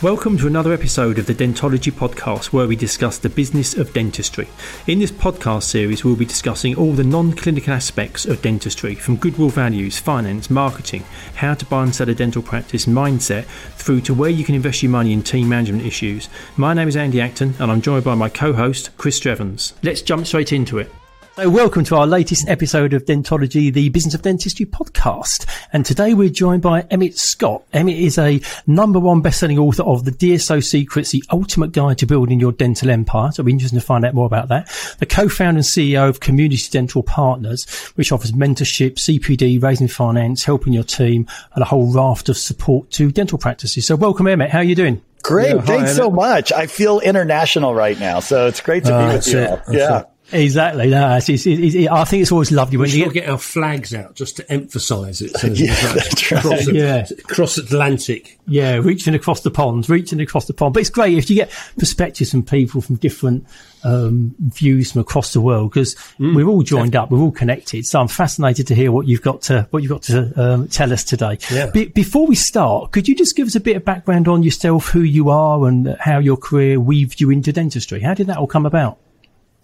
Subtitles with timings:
[0.00, 4.46] Welcome to another episode of the Dentology Podcast, where we discuss the business of dentistry.
[4.86, 9.16] In this podcast series, we'll be discussing all the non clinical aspects of dentistry, from
[9.16, 11.02] goodwill values, finance, marketing,
[11.34, 14.84] how to buy and sell a dental practice, mindset, through to where you can invest
[14.84, 16.28] your money in team management issues.
[16.56, 19.72] My name is Andy Acton, and I'm joined by my co host, Chris Strevens.
[19.82, 20.92] Let's jump straight into it.
[21.38, 25.46] So, welcome to our latest episode of Dentology, the Business of Dentistry podcast.
[25.72, 27.62] And today we're joined by Emmett Scott.
[27.72, 32.06] Emmett is a number one best-selling author of The DSO Secrets, the ultimate guide to
[32.06, 33.30] building your dental empire.
[33.30, 34.66] So, it'll be interesting to find out more about that.
[34.98, 40.72] The co-founder and CEO of Community Dental Partners, which offers mentorship, CPD, raising finance, helping
[40.72, 43.86] your team, and a whole raft of support to dental practices.
[43.86, 44.50] So, welcome, Emmett.
[44.50, 45.00] How are you doing?
[45.22, 45.54] Great.
[45.54, 46.50] Yeah, Thanks hi, so much.
[46.50, 48.18] I feel international right now.
[48.18, 49.46] So, it's great to uh, be with you.
[49.46, 49.62] All.
[49.70, 50.00] Yeah.
[50.00, 50.06] It.
[50.30, 50.88] Exactly.
[50.88, 53.94] No, it's, it's, it's, I think it's always lovely when we you get, our flags
[53.94, 55.32] out just to emphasise it.
[55.38, 56.42] So yeah, that's right.
[56.42, 57.06] Cross, yeah.
[57.24, 58.38] cross Atlantic.
[58.46, 60.74] Yeah, reaching across the pond, reaching across the pond.
[60.74, 63.46] But it's great if you get perspectives from people from different
[63.84, 67.86] um, views from across the world because mm, we're all joined up, we're all connected.
[67.86, 70.92] So I'm fascinated to hear what you've got to what you've got to um, tell
[70.92, 71.38] us today.
[71.50, 71.70] Yeah.
[71.70, 74.88] Be- before we start, could you just give us a bit of background on yourself,
[74.88, 78.00] who you are, and how your career weaved you into dentistry?
[78.00, 78.98] How did that all come about?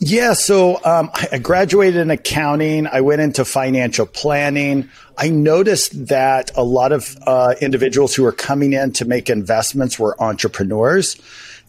[0.06, 2.86] Yeah, so um, I graduated in accounting.
[2.86, 4.90] I went into financial planning.
[5.16, 9.98] I noticed that a lot of uh, individuals who were coming in to make investments
[9.98, 11.16] were entrepreneurs.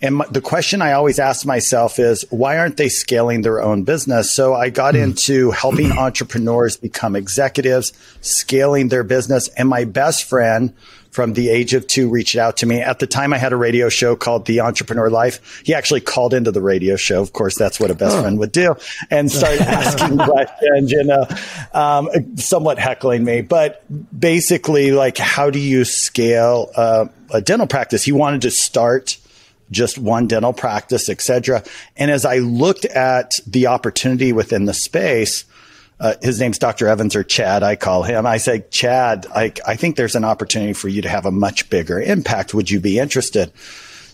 [0.01, 3.83] And my, the question I always ask myself is, why aren't they scaling their own
[3.83, 4.35] business?
[4.35, 5.01] So I got hmm.
[5.01, 9.47] into helping entrepreneurs become executives, scaling their business.
[9.55, 10.73] And my best friend
[11.15, 12.81] from the age of two reached out to me.
[12.81, 15.61] At the time, I had a radio show called The Entrepreneur Life.
[15.65, 17.21] He actually called into the radio show.
[17.21, 18.21] Of course, that's what a best oh.
[18.21, 18.75] friend would do
[19.09, 21.25] and started asking questions, you know,
[21.73, 23.39] um, somewhat heckling me.
[23.39, 23.81] But
[24.17, 28.03] basically, like, how do you scale uh, a dental practice?
[28.03, 29.17] He wanted to start
[29.71, 31.63] just one dental practice, etc.
[31.95, 35.45] And as I looked at the opportunity within the space,
[35.99, 36.87] uh, his name's Dr.
[36.87, 38.25] Evans or Chad, I call him.
[38.25, 41.69] I say, Chad, I, I think there's an opportunity for you to have a much
[41.69, 42.53] bigger impact.
[42.53, 43.51] Would you be interested?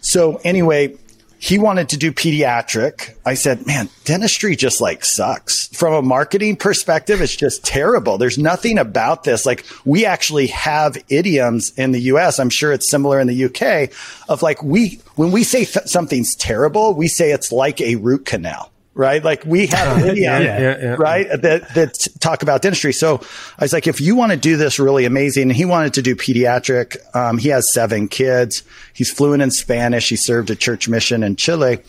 [0.02, 0.96] So anyway,
[1.40, 3.16] he wanted to do pediatric.
[3.26, 5.70] I said, man, dentistry just like sucks.
[5.70, 8.20] From a marketing perspective, it's just terrible.
[8.20, 9.44] There's nothing about this.
[9.44, 12.40] Like we actually have idioms in the US.
[12.40, 13.92] I'm sure it's similar in the UK
[14.30, 18.26] of like we, when we say th- something's terrible, we say it's like a root
[18.28, 19.24] canal right?
[19.24, 21.28] Like we have a video, yeah, yeah, yeah, right?
[21.42, 22.94] That, that talk about dentistry.
[22.94, 23.22] So
[23.58, 26.16] I was like, if you want to do this really amazing, he wanted to do
[26.16, 26.98] pediatric.
[27.16, 28.64] Um, he has seven kids.
[28.94, 30.10] He's fluent in Spanish.
[30.10, 31.80] He served a church mission in Chile.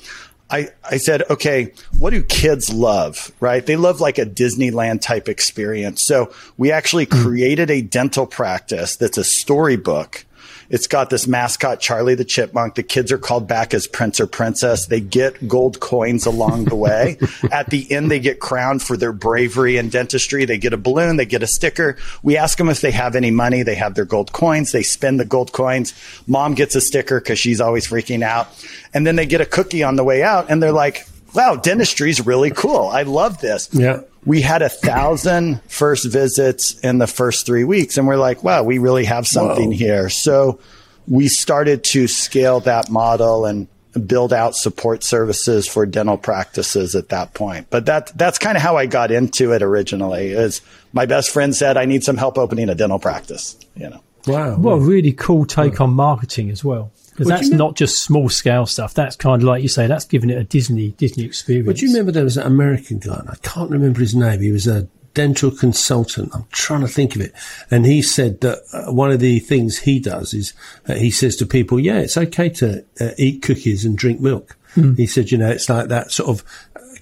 [0.50, 3.64] I, I said, okay, what do kids love, right?
[3.64, 6.02] They love like a Disneyland type experience.
[6.04, 7.22] So we actually hmm.
[7.22, 10.26] created a dental practice that's a storybook
[10.72, 12.76] it's got this mascot, Charlie the Chipmunk.
[12.76, 14.86] The kids are called back as Prince or Princess.
[14.86, 17.18] They get gold coins along the way.
[17.52, 20.46] At the end, they get crowned for their bravery in dentistry.
[20.46, 21.98] They get a balloon, they get a sticker.
[22.22, 23.62] We ask them if they have any money.
[23.62, 24.72] They have their gold coins.
[24.72, 25.92] They spend the gold coins.
[26.26, 28.48] Mom gets a sticker because she's always freaking out.
[28.94, 32.08] And then they get a cookie on the way out and they're like, wow, dentistry
[32.08, 32.88] is really cool.
[32.88, 33.68] I love this.
[33.72, 37.98] Yeah we had a thousand first visits in the first three weeks.
[37.98, 39.76] And we're like, wow, we really have something Whoa.
[39.76, 40.08] here.
[40.08, 40.60] So
[41.08, 43.66] we started to scale that model and
[44.06, 47.66] build out support services for dental practices at that point.
[47.68, 50.62] But that, that's kind of how I got into it originally is
[50.92, 54.00] my best friend said, I need some help opening a dental practice, you know.
[54.26, 54.56] Wow.
[54.56, 55.86] Well, really cool take wow.
[55.86, 58.94] on marketing as well because that's not just small scale stuff.
[58.94, 61.66] That's kind of like you say, that's giving it a Disney Disney experience.
[61.66, 64.40] But you remember there was an American guy, I can't remember his name.
[64.40, 66.30] He was a dental consultant.
[66.34, 67.34] I'm trying to think of it,
[67.70, 70.54] and he said that uh, one of the things he does is
[70.88, 74.56] uh, he says to people, "Yeah, it's okay to uh, eat cookies and drink milk."
[74.74, 74.96] Mm.
[74.96, 76.44] He said, "You know, it's like that sort of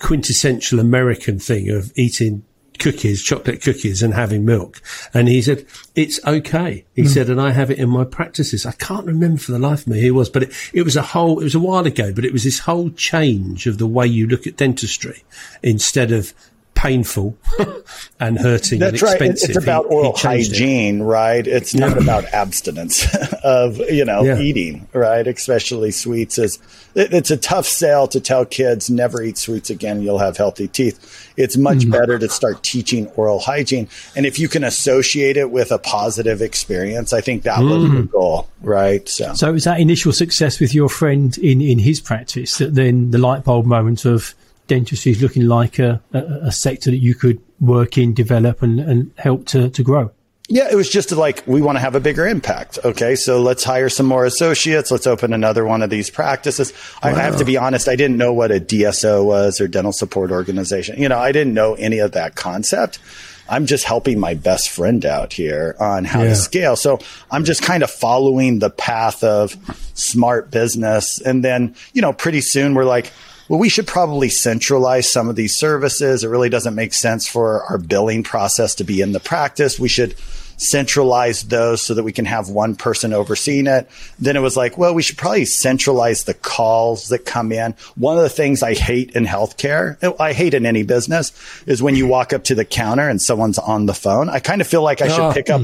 [0.01, 2.43] quintessential American thing of eating
[2.81, 4.83] cookies, chocolate cookies and having milk.
[5.15, 6.85] And he said, it's okay.
[6.95, 7.09] He mm.
[7.09, 8.67] said, and I have it in my practices.
[8.67, 10.97] I can't remember for the life of me who it was, but it, it was
[10.97, 13.87] a whole, it was a while ago, but it was this whole change of the
[13.87, 15.23] way you look at dentistry
[15.63, 16.35] instead of
[16.81, 17.37] painful
[18.21, 19.49] and hurting That's and expensive.
[19.49, 19.57] Right.
[19.57, 21.05] It's about he, oral he hygiene, it.
[21.05, 21.47] right?
[21.47, 23.07] It's not about abstinence
[23.45, 24.39] of, you know, yeah.
[24.39, 25.27] eating, right?
[25.27, 26.59] Especially sweets is
[26.95, 30.01] it, it's a tough sell to tell kids never eat sweets again.
[30.01, 31.31] You'll have healthy teeth.
[31.37, 31.93] It's much mm.
[31.93, 33.89] better to start teaching oral hygiene.
[34.17, 37.71] And if you can associate it with a positive experience, I think that mm.
[37.71, 39.07] was the goal, right?
[39.07, 43.11] So, so was that initial success with your friend in, in his practice that then
[43.11, 44.35] the light bulb moment of,
[44.71, 48.79] dentistry is looking like a, a, a sector that you could work in, develop, and,
[48.79, 50.13] and help to, to grow.
[50.49, 52.79] Yeah, it was just like we want to have a bigger impact.
[52.85, 54.91] Okay, so let's hire some more associates.
[54.91, 56.73] Let's open another one of these practices.
[57.03, 57.11] Wow.
[57.11, 60.31] I have to be honest, I didn't know what a DSO was or dental support
[60.31, 61.01] organization.
[61.01, 63.01] You know, I didn't know any of that concept.
[63.49, 66.29] I'm just helping my best friend out here on how yeah.
[66.29, 66.77] to scale.
[66.77, 67.01] So
[67.31, 69.57] I'm just kind of following the path of
[69.95, 71.21] smart business.
[71.21, 73.13] And then, you know, pretty soon we're like,
[73.51, 76.23] well, we should probably centralize some of these services.
[76.23, 79.77] It really doesn't make sense for our billing process to be in the practice.
[79.77, 80.15] We should
[80.61, 83.89] centralize those so that we can have one person overseeing it.
[84.19, 87.75] Then it was like, well, we should probably centralize the calls that come in.
[87.97, 91.33] One of the things I hate in healthcare, I hate in any business,
[91.67, 94.29] is when you walk up to the counter and someone's on the phone.
[94.29, 95.33] I kind of feel like I should oh.
[95.33, 95.63] pick up,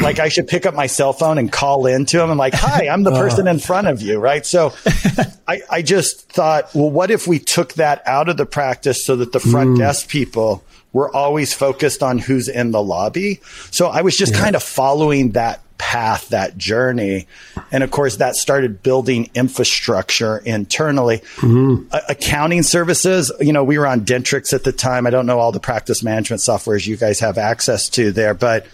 [0.00, 2.88] like I should pick up my cell phone and call into them and like, hi,
[2.88, 3.20] I'm the oh.
[3.20, 4.44] person in front of you, right?
[4.44, 4.72] So
[5.46, 9.14] I, I just thought, well, what if we took that out of the practice so
[9.16, 9.78] that the front mm.
[9.78, 13.40] desk people we're always focused on who's in the lobby.
[13.70, 14.40] So I was just yeah.
[14.40, 17.26] kind of following that path, that journey.
[17.72, 21.18] And of course, that started building infrastructure internally.
[21.36, 21.88] Mm-hmm.
[21.90, 25.06] Uh, accounting services, you know, we were on Dentrix at the time.
[25.06, 28.66] I don't know all the practice management softwares you guys have access to there, but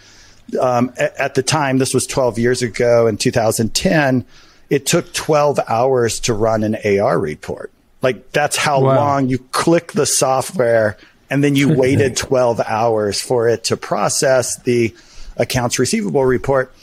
[0.61, 4.27] um, at, at the time, this was 12 years ago in 2010,
[4.69, 7.73] it took 12 hours to run an AR report.
[8.03, 8.97] Like that's how wow.
[8.97, 10.97] long you click the software
[11.31, 14.95] and then you waited 12 hours for it to process the
[15.37, 16.75] accounts receivable report.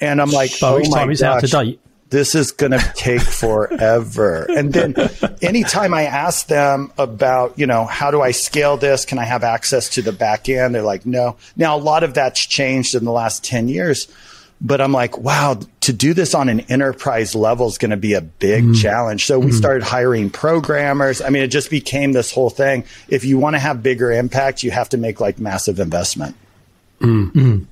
[0.00, 1.76] And I'm like, By oh my gosh,
[2.10, 4.46] this is going to take forever.
[4.50, 4.94] and then
[5.40, 9.06] anytime I ask them about, you know, how do I scale this?
[9.06, 10.74] Can I have access to the back end?
[10.74, 11.36] They're like, no.
[11.56, 14.08] Now, a lot of that's changed in the last 10 years
[14.62, 18.14] but I'm like, wow, to do this on an enterprise level is going to be
[18.14, 18.80] a big mm.
[18.80, 19.26] challenge.
[19.26, 19.54] So we mm.
[19.54, 21.20] started hiring programmers.
[21.20, 22.84] I mean, it just became this whole thing.
[23.08, 26.36] If you want to have bigger impact, you have to make like massive investment.
[27.00, 27.66] Mm.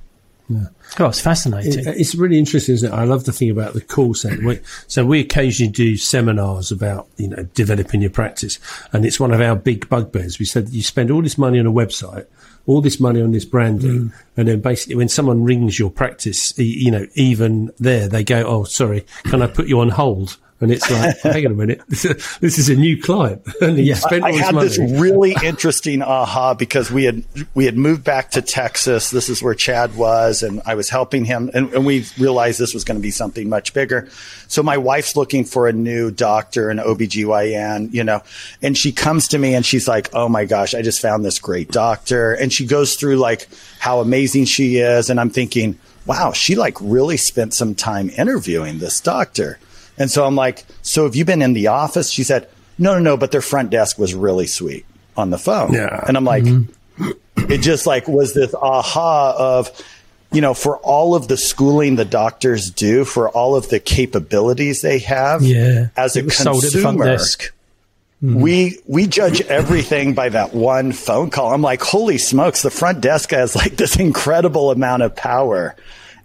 [0.53, 0.67] Yeah.
[0.99, 1.79] Oh, it's fascinating.
[1.79, 2.95] It, it's really interesting, isn't it?
[2.95, 4.61] I love the thing about the call center.
[4.87, 8.59] so we occasionally do seminars about, you know, developing your practice.
[8.91, 10.39] And it's one of our big bugbears.
[10.39, 12.27] We said you spend all this money on a website
[12.67, 14.13] all this money on this branding, mm.
[14.37, 18.63] and then basically when someone rings your practice, you know, even there they go, "Oh,
[18.65, 22.59] sorry, can I put you on hold?" And it's like, hang on a minute, this
[22.59, 23.41] is a new client.
[23.61, 24.67] and you spent I, I had money.
[24.67, 27.23] this really interesting aha because we had
[27.55, 29.09] we had moved back to Texas.
[29.09, 32.75] This is where Chad was, and I was helping him, and, and we realized this
[32.75, 34.07] was going to be something much bigger.
[34.47, 38.21] So my wife's looking for a new doctor, an OBGYN, you know,
[38.61, 41.39] and she comes to me and she's like, "Oh my gosh, I just found this
[41.39, 43.49] great doctor," and she goes through like
[43.79, 48.79] how amazing she is, and I'm thinking, wow, she like really spent some time interviewing
[48.79, 49.59] this doctor.
[50.01, 52.09] And so I'm like, so have you been in the office?
[52.09, 52.49] She said,
[52.79, 54.83] no, no, no, but their front desk was really sweet
[55.15, 55.73] on the phone.
[55.73, 56.03] Yeah.
[56.07, 57.11] And I'm like, mm-hmm.
[57.51, 59.69] it just like was this aha of,
[60.31, 64.81] you know, for all of the schooling the doctors do, for all of the capabilities
[64.81, 68.41] they have, yeah, as a consumer, mm.
[68.41, 71.53] we we judge everything by that one phone call.
[71.53, 75.75] I'm like, holy smokes, the front desk has like this incredible amount of power.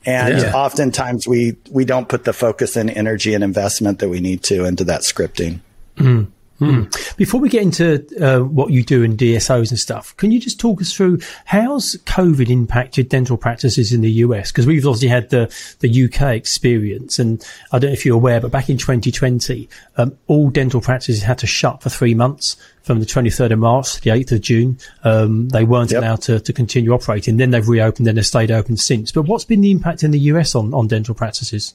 [0.06, 0.52] And yeah.
[0.54, 4.64] oftentimes we, we don't put the focus and energy and investment that we need to
[4.64, 5.60] into that scripting.
[5.96, 6.28] Mm.
[6.60, 7.16] Mm.
[7.16, 10.58] Before we get into uh, what you do in DSOs and stuff, can you just
[10.58, 14.50] talk us through how's COVID impacted dental practices in the US?
[14.50, 18.40] Because we've obviously had the, the UK experience, and I don't know if you're aware,
[18.40, 19.68] but back in 2020,
[19.98, 23.94] um, all dental practices had to shut for three months from the 23rd of March
[23.94, 24.78] to the 8th of June.
[25.04, 26.02] Um, they weren't yep.
[26.02, 27.36] allowed to, to continue operating.
[27.36, 29.12] Then they've reopened, then they've stayed open since.
[29.12, 31.74] But what's been the impact in the US on, on dental practices?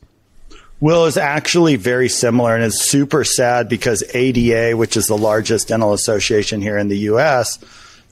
[0.82, 5.68] Will is actually very similar and it's super sad because ADA, which is the largest
[5.68, 7.60] dental association here in the US,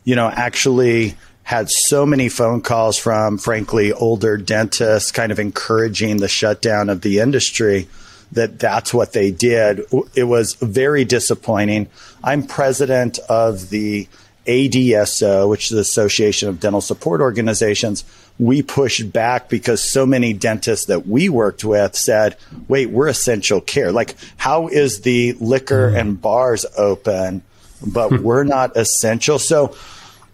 [0.04, 6.18] you know, actually had so many phone calls from, frankly, older dentists kind of encouraging
[6.18, 7.88] the shutdown of the industry
[8.34, 9.82] that that's what they did.
[10.14, 11.88] It was very disappointing.
[12.24, 14.08] I'm president of the
[14.46, 18.04] ADSO, which is the Association of Dental Support Organizations,
[18.40, 22.38] we pushed back because so many dentists that we worked with said,
[22.70, 23.92] wait, we're essential care.
[23.92, 26.00] Like, how is the liquor mm.
[26.00, 27.44] and bars open,
[27.86, 28.24] but hmm.
[28.24, 29.40] we're not essential?
[29.40, 29.76] So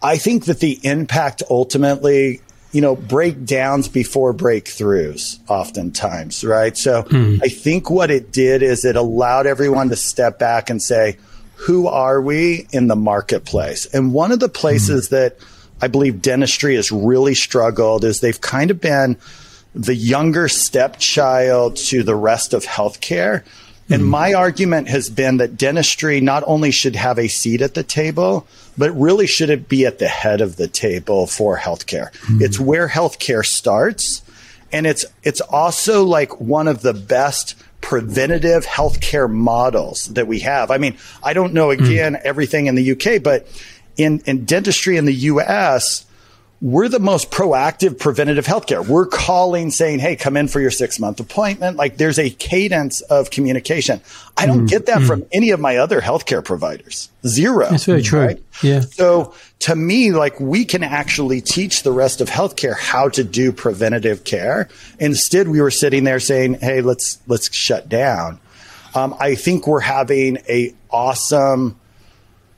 [0.04, 6.78] I think that the impact ultimately, you know, breakdowns before breakthroughs oftentimes, right?
[6.78, 7.40] So mm.
[7.42, 11.18] I think what it did is it allowed everyone to step back and say,
[11.56, 13.88] who are we in the marketplace?
[13.88, 15.12] And one of the places mm.
[15.12, 15.38] that
[15.82, 19.18] I believe dentistry has really struggled is they've kind of been
[19.74, 23.44] the younger stepchild to the rest of healthcare.
[23.88, 27.76] And mm my argument has been that dentistry not only should have a seat at
[27.76, 32.12] the table, but really should it be at the head of the table for healthcare.
[32.22, 34.24] mm It's where healthcare starts.
[34.72, 37.56] And it's, it's also like one of the best
[37.86, 40.72] preventative healthcare models that we have.
[40.72, 42.22] I mean, I don't know again mm.
[42.22, 43.48] everything in the UK, but
[43.98, 46.06] in, in dentistry in the US,
[46.62, 48.86] we're the most proactive preventative healthcare.
[48.86, 51.78] We're calling saying, Hey, come in for your six month appointment.
[51.78, 54.02] Like there's a cadence of communication.
[54.38, 55.08] I don't mm, get that mm.
[55.08, 57.10] from any of my other healthcare providers.
[57.28, 57.70] Zero.
[57.70, 58.22] That's very true.
[58.22, 58.44] Right?
[58.64, 58.80] Yeah.
[58.80, 63.52] So to me, like we can actually teach the rest of healthcare how to do
[63.52, 64.70] preventative care.
[64.98, 68.40] Instead, we were sitting there saying, Hey, let's, let's shut down.
[68.96, 71.78] Um, I think we're having a awesome,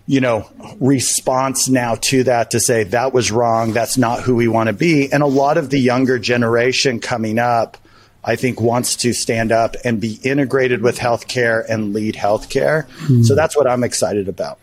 [0.08, 0.50] you know,
[0.80, 3.74] response now to that to say that was wrong.
[3.74, 5.12] That's not who we want to be.
[5.12, 7.78] And a lot of the younger generation coming up,
[8.24, 12.88] I think wants to stand up and be integrated with healthcare and lead healthcare.
[13.08, 13.26] Mm.
[13.26, 14.60] So that's what I'm excited about.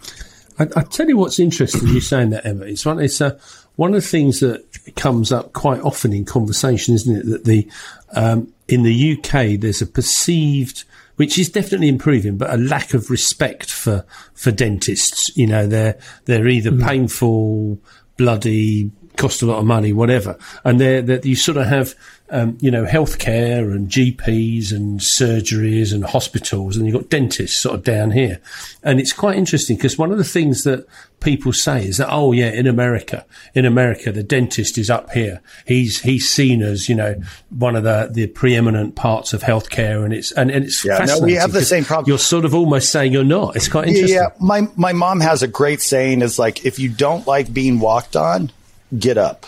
[0.59, 1.89] I, I, tell you what's interesting.
[1.89, 2.69] You saying that, Emmett.
[2.69, 3.01] It's one.
[3.01, 3.39] It's uh,
[3.77, 4.65] one of the things that
[4.97, 7.27] comes up quite often in conversation, isn't it?
[7.27, 7.69] That the
[8.15, 10.85] um, in the UK there's a perceived
[11.16, 14.04] which is definitely improving, but a lack of respect for,
[14.35, 15.37] for dentists.
[15.37, 16.87] You know, they're, they're either mm.
[16.87, 17.78] painful,
[18.16, 20.38] bloody, cost a lot of money, whatever.
[20.64, 21.94] And they're, that you sort of have,
[22.30, 27.76] um, you know, healthcare and GPs and surgeries and hospitals, and you've got dentists sort
[27.76, 28.40] of down here.
[28.83, 30.87] And it's quite interesting because one of the things that
[31.21, 35.40] people say is that, oh yeah, in America, in America, the dentist is up here.
[35.66, 37.14] He's, he's seen as, you know,
[37.50, 40.04] one of the, the preeminent parts of healthcare.
[40.04, 41.23] And it's, and, and it's yeah, fascinating.
[41.23, 42.09] No, we have the same problem.
[42.09, 43.56] You're sort of almost saying you're not.
[43.56, 44.16] It's quite interesting.
[44.16, 44.28] Yeah.
[44.40, 48.16] My, my mom has a great saying is like, if you don't like being walked
[48.16, 48.50] on,
[48.99, 49.47] get up.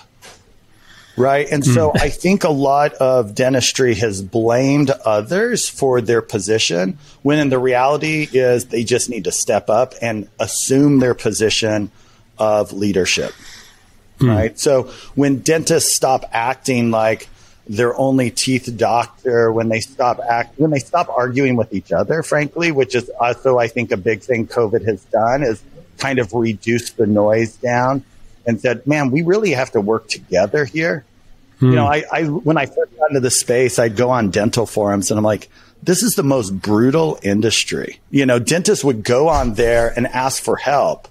[1.17, 1.47] Right.
[1.51, 2.01] And so mm.
[2.01, 7.59] I think a lot of dentistry has blamed others for their position when in the
[7.59, 11.91] reality is they just need to step up and assume their position
[12.39, 13.33] of leadership.
[14.19, 14.29] Mm.
[14.29, 14.59] Right.
[14.59, 14.85] So
[15.15, 17.29] when dentists stop acting like
[17.67, 22.23] their only teeth doctor, when they stop act, when they stop arguing with each other,
[22.23, 25.63] frankly, which is also, I think, a big thing COVID has done is
[25.97, 28.05] kind of reduce the noise down
[28.47, 31.05] and said, man, we really have to work together here.
[31.59, 31.71] Hmm.
[31.71, 34.67] You know, I, I, when I first got into the space, I'd go on dental
[34.67, 35.49] forums and I'm like,
[35.83, 38.01] this is the most brutal industry.
[38.11, 41.09] You know, dentists would go on there and ask for help.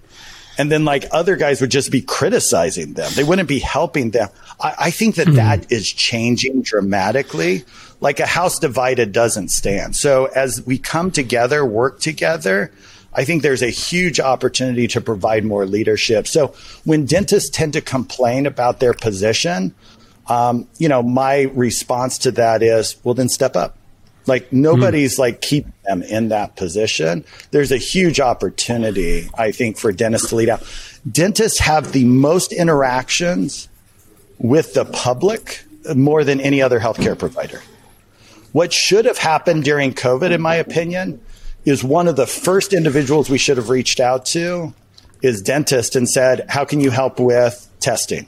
[0.57, 3.11] And then like other guys would just be criticizing them.
[3.13, 4.29] They wouldn't be helping them.
[4.59, 5.35] I, I think that hmm.
[5.35, 7.65] that is changing dramatically.
[7.99, 9.95] Like a house divided doesn't stand.
[9.95, 12.71] So as we come together, work together,
[13.15, 16.27] I think there's a huge opportunity to provide more leadership.
[16.27, 16.53] So
[16.83, 19.73] when dentists tend to complain about their position,
[20.27, 23.77] um, you know, my response to that is, well, then step up.
[24.27, 25.19] Like nobody's mm.
[25.19, 27.25] like keeping them in that position.
[27.51, 30.63] There's a huge opportunity, I think, for dentists to lead out.
[31.09, 33.69] Dentists have the most interactions
[34.39, 35.63] with the public
[35.95, 37.61] more than any other healthcare provider.
[38.51, 41.21] What should have happened during COVID, in my opinion,
[41.65, 44.73] is one of the first individuals we should have reached out to
[45.21, 48.27] is dentist and said, how can you help with testing?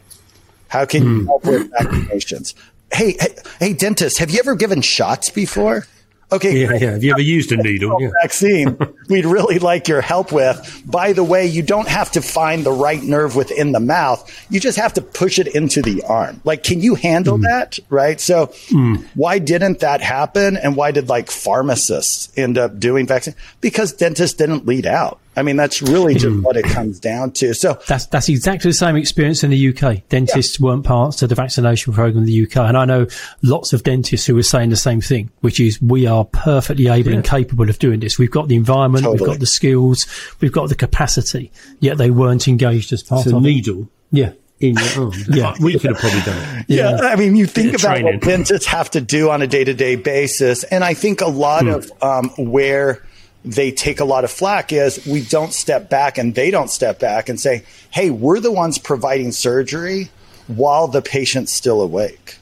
[0.68, 1.26] How can you hmm.
[1.28, 2.54] help with vaccinations?
[2.92, 5.86] Hey, hey, hey, dentist, have you ever given shots before?
[6.32, 6.62] Okay.
[6.62, 6.92] Yeah, yeah.
[6.92, 8.02] Have you ever used a needle?
[8.02, 8.10] Yeah.
[8.22, 8.78] Vaccine.
[9.10, 10.84] we'd really like your help with.
[10.86, 14.30] By the way, you don't have to find the right nerve within the mouth.
[14.50, 16.42] You just have to push it into the arm.
[16.44, 17.44] Like, can you handle mm.
[17.44, 17.80] that?
[17.90, 18.20] Right.
[18.20, 19.06] So mm.
[19.16, 20.58] why didn't that happen?
[20.58, 23.36] And why did like pharmacists end up doing vaccine?
[23.62, 25.20] Because dentists didn't lead out.
[25.38, 26.42] I mean, that's really just mm.
[26.42, 27.54] what it comes down to.
[27.54, 30.08] So that's that's exactly the same experience in the UK.
[30.10, 30.66] Dentists yeah.
[30.66, 33.06] weren't part of the vaccination program in the UK, and I know
[33.44, 37.12] lots of dentists who were saying the same thing, which is we are perfectly able
[37.12, 37.18] yeah.
[37.18, 38.18] and capable of doing this.
[38.18, 39.20] We've got the environment, totally.
[39.20, 40.06] we've got the skills,
[40.40, 41.52] we've got the capacity.
[41.80, 43.82] Yet they weren't engaged as part it's of a needle.
[43.82, 43.88] It.
[44.12, 45.14] Yeah in your arm.
[45.30, 46.66] yeah, we could have probably done it.
[46.68, 46.98] Yeah.
[47.02, 47.08] yeah.
[47.10, 48.16] I mean, you think about training.
[48.16, 51.28] what dentists have to do on a day to day basis, and I think a
[51.28, 51.76] lot mm.
[51.76, 53.04] of um, where
[53.46, 57.00] they take a lot of flack is we don't step back and they don't step
[57.00, 60.10] back and say, hey, we're the ones providing surgery
[60.48, 62.40] while the patient's still awake.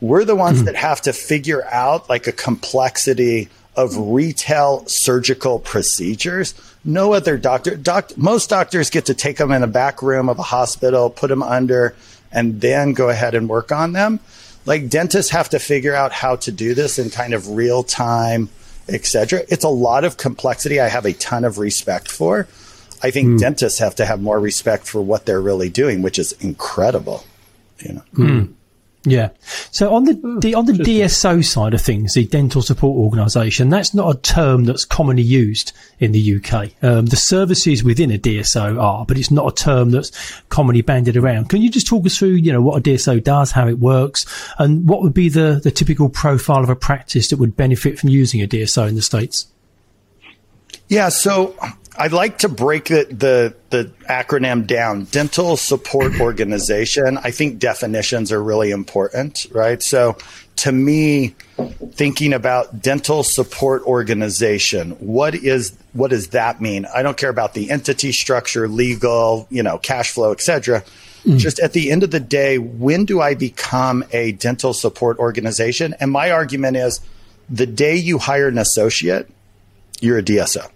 [0.00, 0.66] We're the ones mm-hmm.
[0.66, 6.54] that have to figure out like a complexity of retail surgical procedures.
[6.84, 10.38] No other doctor, doc, most doctors get to take them in a back room of
[10.38, 11.94] a hospital, put them under,
[12.32, 14.20] and then go ahead and work on them.
[14.66, 18.50] Like dentists have to figure out how to do this in kind of real time
[18.92, 19.42] etc.
[19.48, 22.46] It's a lot of complexity I have a ton of respect for.
[23.02, 23.38] I think mm.
[23.38, 27.24] dentists have to have more respect for what they're really doing, which is incredible.
[27.78, 28.02] You know.
[28.14, 28.52] Mm.
[29.04, 29.30] Yeah.
[29.70, 33.94] So on the, the on the DSO side of things, the Dental Support Organisation, that's
[33.94, 36.72] not a term that's commonly used in the UK.
[36.82, 41.16] Um, the services within a DSO are, but it's not a term that's commonly banded
[41.16, 41.48] around.
[41.48, 44.26] Can you just talk us through, you know, what a DSO does, how it works,
[44.58, 48.10] and what would be the, the typical profile of a practice that would benefit from
[48.10, 49.46] using a DSO in the States?
[50.88, 51.54] Yeah, so
[51.96, 55.04] I'd like to break the, the, the acronym down.
[55.04, 57.18] Dental support organization.
[57.18, 59.82] I think definitions are really important, right?
[59.82, 60.16] So
[60.56, 61.34] to me,
[61.92, 66.86] thinking about dental support organization, what is what does that mean?
[66.94, 70.84] I don't care about the entity structure, legal, you know, cash flow, etc.
[71.24, 71.38] Mm.
[71.38, 75.94] Just at the end of the day, when do I become a dental support organization?
[75.98, 77.00] And my argument is
[77.48, 79.28] the day you hire an associate,
[80.00, 80.70] you're a DSO.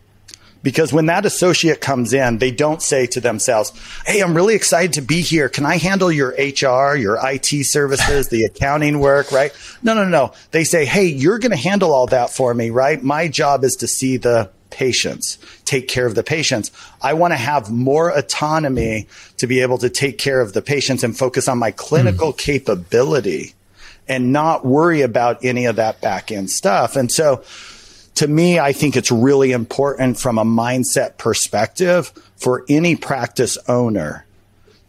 [0.64, 3.70] Because when that associate comes in, they don't say to themselves,
[4.06, 5.50] Hey, I'm really excited to be here.
[5.50, 9.52] Can I handle your HR, your IT services, the accounting work, right?
[9.82, 10.32] No, no, no.
[10.52, 13.00] They say, Hey, you're going to handle all that for me, right?
[13.00, 16.72] My job is to see the patients, take care of the patients.
[17.02, 19.06] I want to have more autonomy
[19.36, 22.38] to be able to take care of the patients and focus on my clinical mm.
[22.38, 23.54] capability
[24.08, 26.96] and not worry about any of that back end stuff.
[26.96, 27.44] And so,
[28.16, 34.24] to me, I think it's really important from a mindset perspective for any practice owner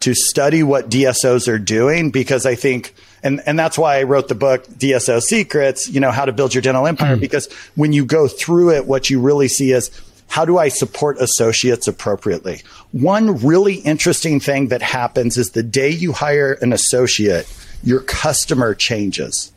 [0.00, 4.28] to study what DSOs are doing because I think and and that's why I wrote
[4.28, 7.20] the book DSO Secrets, you know, how to build your dental empire mm.
[7.20, 9.90] because when you go through it what you really see is
[10.28, 12.62] how do I support associates appropriately?
[12.92, 17.52] One really interesting thing that happens is the day you hire an associate,
[17.82, 19.52] your customer changes.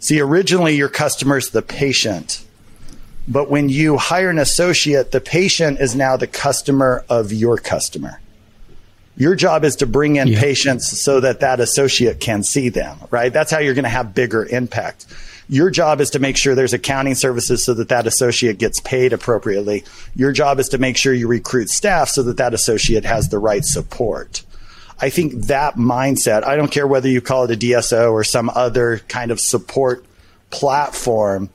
[0.00, 2.44] See, originally your customer is the patient.
[3.26, 8.20] But when you hire an associate, the patient is now the customer of your customer.
[9.16, 10.40] Your job is to bring in yeah.
[10.40, 13.32] patients so that that associate can see them, right?
[13.32, 15.06] That's how you're going to have bigger impact.
[15.48, 19.12] Your job is to make sure there's accounting services so that that associate gets paid
[19.12, 19.84] appropriately.
[20.16, 23.38] Your job is to make sure you recruit staff so that that associate has the
[23.38, 24.42] right support.
[25.00, 28.50] I think that mindset, I don't care whether you call it a DSO or some
[28.54, 30.04] other kind of support
[30.50, 31.50] platform,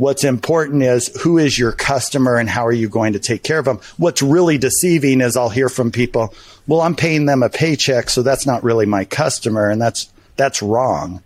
[0.00, 3.58] What's important is who is your customer and how are you going to take care
[3.58, 3.80] of them?
[3.98, 6.32] What's really deceiving is I'll hear from people,
[6.66, 9.68] well, I'm paying them a paycheck, so that's not really my customer.
[9.68, 11.22] And that's, that's wrong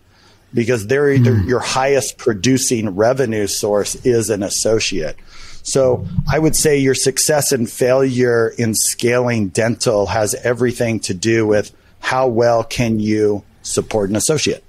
[0.53, 1.47] because they're either mm.
[1.47, 5.19] your highest producing revenue source is an associate.
[5.63, 11.47] So I would say your success and failure in scaling dental has everything to do
[11.47, 14.65] with how well can you support an associate.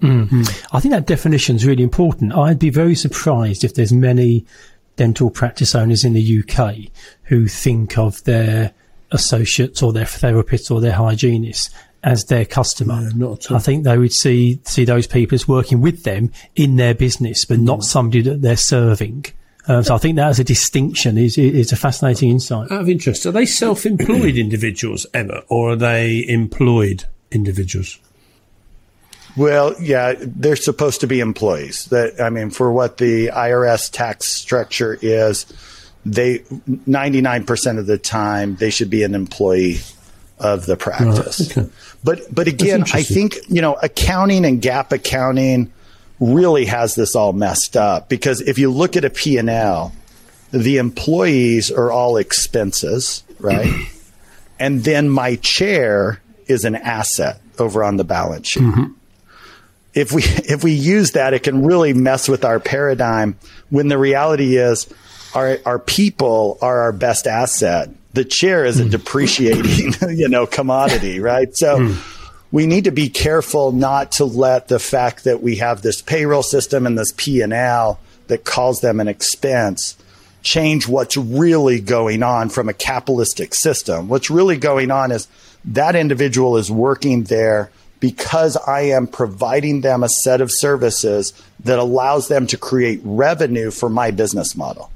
[0.00, 0.42] Mm-hmm.
[0.74, 2.34] I think that definition is really important.
[2.34, 4.44] I'd be very surprised if there's many
[4.96, 6.92] dental practice owners in the UK
[7.24, 8.72] who think of their
[9.12, 11.70] associates or their therapists or their hygienists
[12.02, 13.10] as their customer.
[13.14, 16.94] No, I think they would see see those people as working with them in their
[16.94, 19.26] business, but not somebody that they're serving.
[19.68, 22.70] Um, so I think that as a distinction is is a fascinating insight.
[22.72, 27.98] Out of interest, are they self-employed individuals, Emmett, or are they employed individuals?
[29.40, 31.86] Well, yeah, they're supposed to be employees.
[31.86, 35.46] That I mean, for what the IRS tax structure is,
[36.04, 39.78] they 99% of the time they should be an employee
[40.38, 41.56] of the practice.
[41.56, 41.70] okay.
[42.04, 45.72] But but again, I think, you know, accounting and GAAP accounting
[46.18, 49.94] really has this all messed up because if you look at a P&L,
[50.50, 53.72] the employees are all expenses, right?
[54.58, 58.64] and then my chair is an asset over on the balance sheet.
[58.64, 58.92] Mm-hmm
[59.94, 63.36] if we if we use that, it can really mess with our paradigm.
[63.70, 64.92] When the reality is,
[65.34, 67.90] our our people are our best asset.
[68.12, 68.90] The chair is a mm.
[68.90, 71.56] depreciating, you know, commodity, right?
[71.56, 71.78] So.
[71.78, 72.16] Mm.
[72.52, 76.42] We need to be careful not to let the fact that we have this payroll
[76.42, 79.96] system and this P and L that calls them an expense
[80.42, 84.08] change what's really going on from a capitalistic system.
[84.08, 85.28] What's really going on is
[85.66, 87.70] that individual is working there
[88.00, 93.70] because I am providing them a set of services that allows them to create revenue
[93.70, 94.90] for my business model.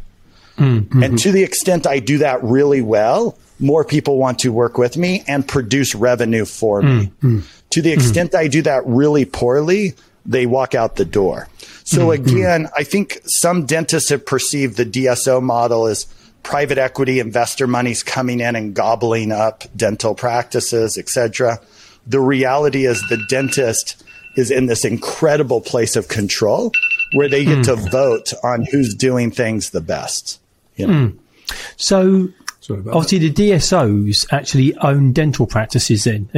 [0.57, 1.03] Mm-hmm.
[1.03, 4.97] And to the extent I do that really well, more people want to work with
[4.97, 7.07] me and produce revenue for me.
[7.07, 7.41] Mm-hmm.
[7.71, 8.45] To the extent mm-hmm.
[8.45, 11.49] I do that really poorly, they walk out the door.
[11.85, 16.07] So again, I think some dentists have perceived the DSO model as
[16.43, 21.59] private equity investor money's coming in and gobbling up dental practices, et cetera
[22.07, 24.03] the reality is the dentist
[24.37, 26.73] is in this incredible place of control
[27.13, 27.65] where they get mm.
[27.65, 30.41] to vote on who's doing things the best.
[30.77, 30.93] You know?
[30.93, 31.19] Mm.
[31.77, 32.29] So
[32.71, 33.37] obviously that.
[33.37, 36.29] the DSOs actually own dental practices then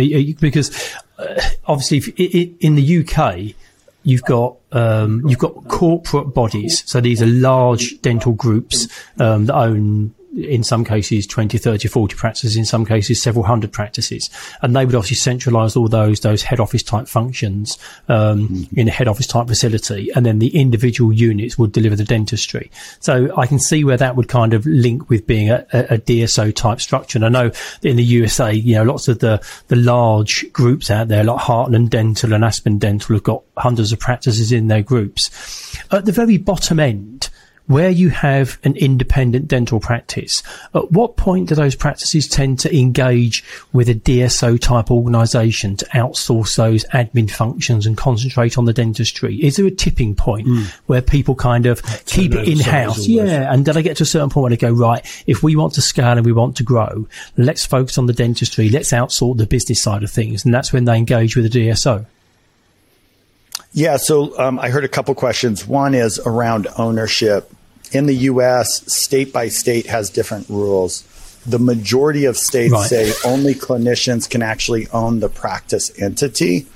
[0.41, 2.13] because uh, obviously
[2.61, 3.55] in the UK,
[4.03, 6.83] you've got um, you've got corporate bodies.
[6.87, 12.15] So these are large dental groups um, that own in some cases 20, 30, 40
[12.15, 14.31] practices, in some cases several hundred practices.
[14.63, 18.81] And they would obviously centralize all those, those head office type functions, um, mm-hmm.
[18.81, 20.11] in a head office type facility.
[20.15, 22.71] And then the individual units would deliver the dentistry.
[23.01, 25.99] So I can see where that would kind of link with being a, a, a
[25.99, 27.19] DSO type structure.
[27.19, 27.51] And I know
[27.83, 31.91] in the USA, you know, lots of the, the large groups out there, like Heartland
[31.91, 35.31] Dental and Aspen Dental have got hundreds of practices in their groups.
[35.91, 37.31] At the very bottom end,
[37.67, 40.43] where you have an independent dental practice,
[40.75, 45.85] at what point do those practices tend to engage with a DSO type organisation to
[45.87, 49.37] outsource those admin functions and concentrate on the dentistry?
[49.37, 50.67] Is there a tipping point mm.
[50.87, 53.07] where people kind of keep it in house?
[53.07, 53.53] Yeah.
[53.53, 55.75] And do I get to a certain point where they go, right, if we want
[55.75, 59.47] to scale and we want to grow, let's focus on the dentistry, let's outsource the
[59.47, 60.45] business side of things.
[60.45, 62.07] And that's when they engage with a DSO.
[63.73, 65.67] Yeah, so um, I heard a couple questions.
[65.67, 67.53] One is around ownership
[67.93, 71.05] in the US, state by state has different rules.
[71.47, 72.89] The majority of states right.
[72.89, 76.67] say only clinicians can actually own the practice entity.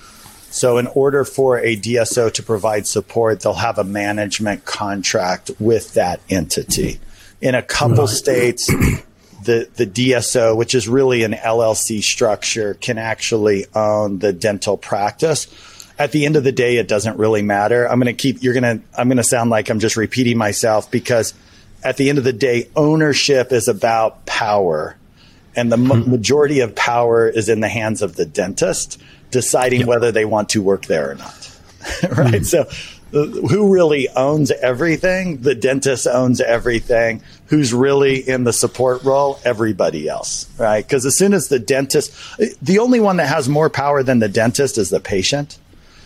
[0.52, 5.94] So, in order for a DSO to provide support, they'll have a management contract with
[5.94, 6.98] that entity.
[7.40, 8.08] In a couple right.
[8.08, 14.76] states, the, the DSO, which is really an LLC structure, can actually own the dental
[14.76, 15.46] practice
[16.00, 17.86] at the end of the day, it doesn't really matter.
[17.86, 20.38] I'm going to keep, you're going to, I'm going to sound like I'm just repeating
[20.38, 21.34] myself because
[21.84, 24.96] at the end of the day, ownership is about power.
[25.54, 26.10] And the mm-hmm.
[26.10, 28.98] majority of power is in the hands of the dentist
[29.30, 29.88] deciding yep.
[29.88, 31.60] whether they want to work there or not.
[32.02, 32.40] right.
[32.40, 32.44] Mm-hmm.
[32.44, 32.62] So,
[33.12, 35.42] uh, who really owns everything?
[35.42, 37.22] The dentist owns everything.
[37.46, 39.38] Who's really in the support role?
[39.44, 40.82] Everybody else, right?
[40.82, 42.14] Because as soon as the dentist,
[42.62, 45.58] the only one that has more power than the dentist is the patient.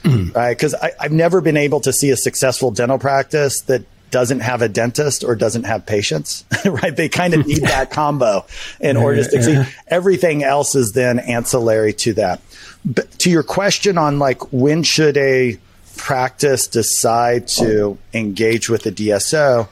[0.05, 0.35] Mm.
[0.35, 0.57] right?
[0.57, 4.69] Because I've never been able to see a successful dental practice that doesn't have a
[4.69, 6.95] dentist or doesn't have patients, right?
[6.95, 8.47] They kind of need that combo
[8.79, 9.67] in order to succeed.
[9.89, 12.41] Everything else is then ancillary to that.
[12.85, 15.59] But to your question on like when should a
[15.97, 17.99] practice decide to oh.
[18.13, 19.69] engage with the DSO?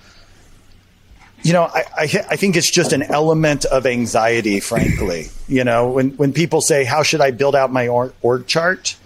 [1.43, 5.27] You know, I, I, I think it's just an element of anxiety, frankly.
[5.47, 8.97] You know, when, when people say, How should I build out my org, org chart?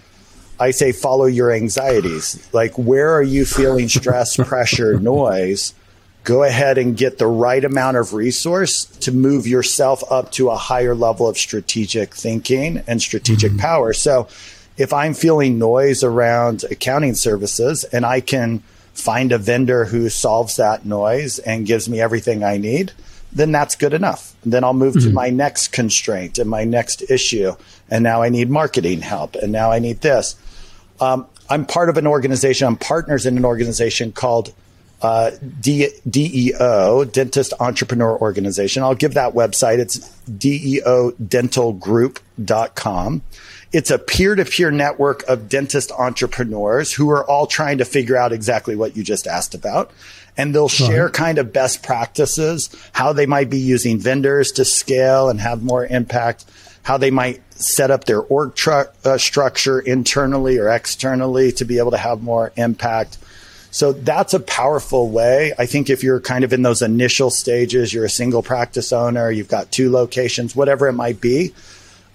[0.59, 2.47] I say follow your anxieties.
[2.53, 5.73] Like, where are you feeling stress, pressure, noise?
[6.23, 10.57] Go ahead and get the right amount of resource to move yourself up to a
[10.57, 13.61] higher level of strategic thinking and strategic mm-hmm.
[13.61, 13.93] power.
[13.93, 14.27] So,
[14.77, 18.59] if I'm feeling noise around accounting services and I can
[18.93, 22.91] find a vendor who solves that noise and gives me everything I need,
[23.31, 24.35] then that's good enough.
[24.45, 25.09] Then I'll move mm-hmm.
[25.09, 27.53] to my next constraint and my next issue.
[27.89, 29.35] And now I need marketing help.
[29.35, 30.35] And now I need this.
[30.99, 32.67] Um, I'm part of an organization.
[32.67, 34.53] I'm partners in an organization called
[35.01, 35.31] uh,
[35.61, 38.81] D- DEO, Dentist Entrepreneur Organization.
[38.83, 39.79] I'll give that website.
[39.79, 39.97] It's
[40.29, 43.21] deodentalgroup.com.
[43.73, 48.15] It's a peer to peer network of dentist entrepreneurs who are all trying to figure
[48.15, 49.91] out exactly what you just asked about.
[50.37, 51.13] And they'll share right.
[51.13, 55.85] kind of best practices, how they might be using vendors to scale and have more
[55.85, 56.45] impact,
[56.87, 61.91] how they might set up their org uh, structure internally or externally to be able
[61.91, 63.17] to have more impact.
[63.71, 65.51] So that's a powerful way.
[65.59, 69.29] I think if you're kind of in those initial stages, you're a single practice owner,
[69.29, 71.53] you've got two locations, whatever it might be,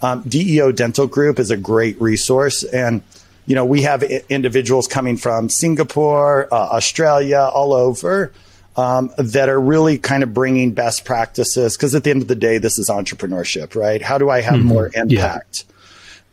[0.01, 2.65] um, DEO Dental Group is a great resource.
[2.65, 3.03] And,
[3.45, 8.33] you know, we have individuals coming from Singapore, uh, Australia, all over
[8.77, 11.77] um, that are really kind of bringing best practices.
[11.77, 14.01] Because at the end of the day, this is entrepreneurship, right?
[14.01, 14.69] How do I have mm-hmm.
[14.69, 15.65] more impact?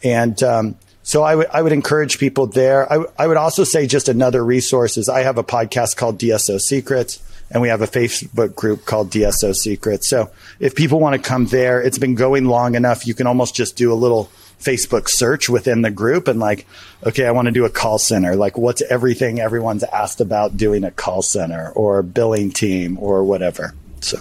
[0.02, 0.22] Yeah.
[0.22, 2.86] And um, so I would I would encourage people there.
[2.92, 6.18] I, w- I would also say just another resource is I have a podcast called
[6.20, 7.24] DSO Secrets.
[7.52, 10.08] And we have a Facebook group called DSO Secrets.
[10.08, 13.08] So if people want to come there, it's been going long enough.
[13.08, 16.68] You can almost just do a little Facebook search within the group and like,
[17.06, 18.36] okay, I want to do a call center.
[18.36, 23.74] Like, what's everything everyone's asked about doing a call center or billing team or whatever.
[24.02, 24.20] So.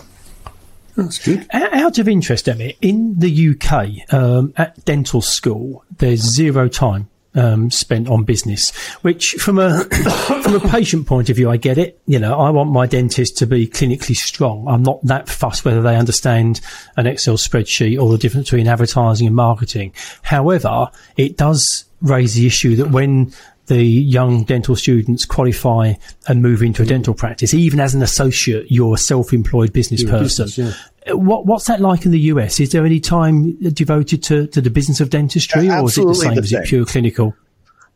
[0.96, 1.46] That's good.
[1.52, 7.70] Out of interest, Emmett, in the UK, um, at dental school, there's zero time um,
[7.70, 9.84] spent on business, which from a
[10.42, 12.00] from a patient point of view, I get it.
[12.06, 14.66] You know, I want my dentist to be clinically strong.
[14.68, 16.60] I'm not that fussed whether they understand
[16.96, 19.92] an Excel spreadsheet or the difference between advertising and marketing.
[20.22, 23.32] However, it does raise the issue that when
[23.68, 25.94] the young dental students qualify
[26.26, 26.88] and move into a mm.
[26.88, 27.54] dental practice.
[27.54, 30.46] Even as an associate, you're a self-employed business You're person.
[30.46, 30.76] business,
[31.06, 31.12] yeah.
[31.12, 32.60] Uh, what, what's that like in the US?
[32.60, 36.14] Is there any time devoted to, to the business of dentistry, or is it the
[36.14, 36.34] same?
[36.34, 37.34] the Is it pure clinical?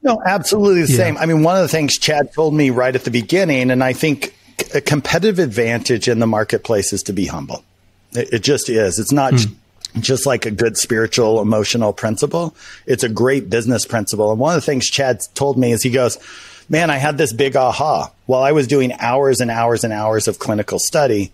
[0.03, 0.97] No, absolutely the Yeah.
[0.97, 1.17] same.
[1.17, 3.93] I mean, one of the things Chad told me right at the beginning, and I
[3.93, 4.35] think
[4.75, 7.65] a competitive advantage in the marketplace is to be humble.
[8.13, 8.99] It, it just is.
[8.99, 9.37] It's not hmm.
[9.39, 9.51] j-
[10.01, 12.55] just like a good spiritual, emotional principle.
[12.87, 14.31] It's a great business principle.
[14.31, 16.19] And one of the things Chad told me is he goes,
[16.69, 18.11] Man, I had this big aha.
[18.27, 21.33] While I was doing hours and hours and hours of clinical study,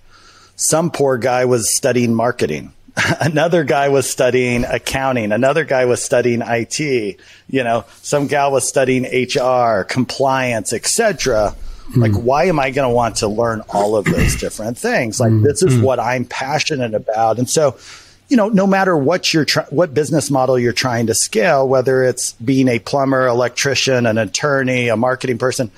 [0.57, 2.73] some poor guy was studying marketing.
[3.21, 5.31] Another guy was studying accounting.
[5.33, 6.81] Another guy was studying IT.
[6.81, 11.55] You know, some gal was studying HR, compliance, etc.
[11.93, 12.01] Hmm.
[12.01, 15.21] Like, why am I going to want to learn all of those different things?
[15.21, 15.43] Like, hmm.
[15.43, 15.83] this is hmm.
[15.83, 17.39] what I'm passionate about.
[17.39, 17.79] And so,
[18.29, 22.05] you know, no matter what you're try- what business model you're trying to scale, whether
[22.05, 25.71] it's being a plumber, electrician, an attorney, a marketing person,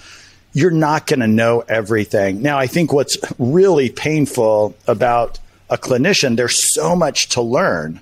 [0.52, 2.42] you're not going to know everything.
[2.42, 8.00] Now, I think what's really painful about a clinician, there's so much to learn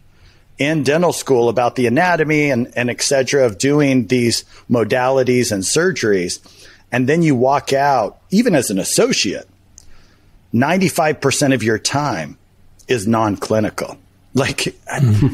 [0.56, 5.62] in dental school about the anatomy and, and et cetera of doing these modalities and
[5.62, 6.40] surgeries.
[6.90, 9.46] And then you walk out, even as an associate,
[10.54, 12.38] 95% of your time
[12.88, 13.98] is non clinical.
[14.38, 14.76] Like,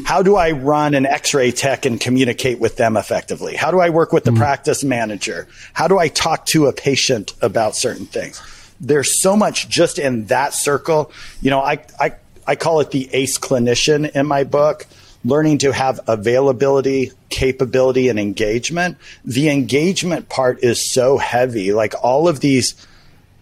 [0.05, 3.55] how do I run an x ray tech and communicate with them effectively?
[3.55, 4.39] How do I work with the mm-hmm.
[4.39, 5.47] practice manager?
[5.73, 8.41] How do I talk to a patient about certain things?
[8.81, 11.11] There's so much just in that circle.
[11.39, 12.13] You know, I, I,
[12.47, 14.87] I call it the ACE clinician in my book,
[15.23, 18.97] learning to have availability, capability, and engagement.
[19.23, 21.73] The engagement part is so heavy.
[21.73, 22.73] Like all of these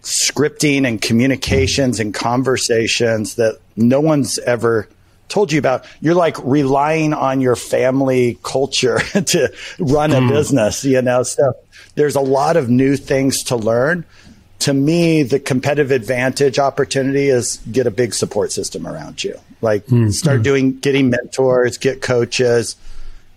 [0.02, 4.88] scripting and communications and conversations that no one's ever
[5.28, 5.84] told you about.
[6.00, 11.22] You're like relying on your family culture to run a business, you know?
[11.22, 11.54] So
[11.94, 14.04] there's a lot of new things to learn.
[14.60, 19.38] To me, the competitive advantage opportunity is get a big support system around you.
[19.60, 22.76] Like start doing, getting mentors, get coaches.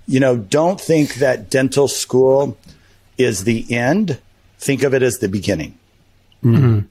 [0.07, 2.57] You know, don't think that dental school
[3.17, 4.19] is the end.
[4.59, 5.77] Think of it as the beginning.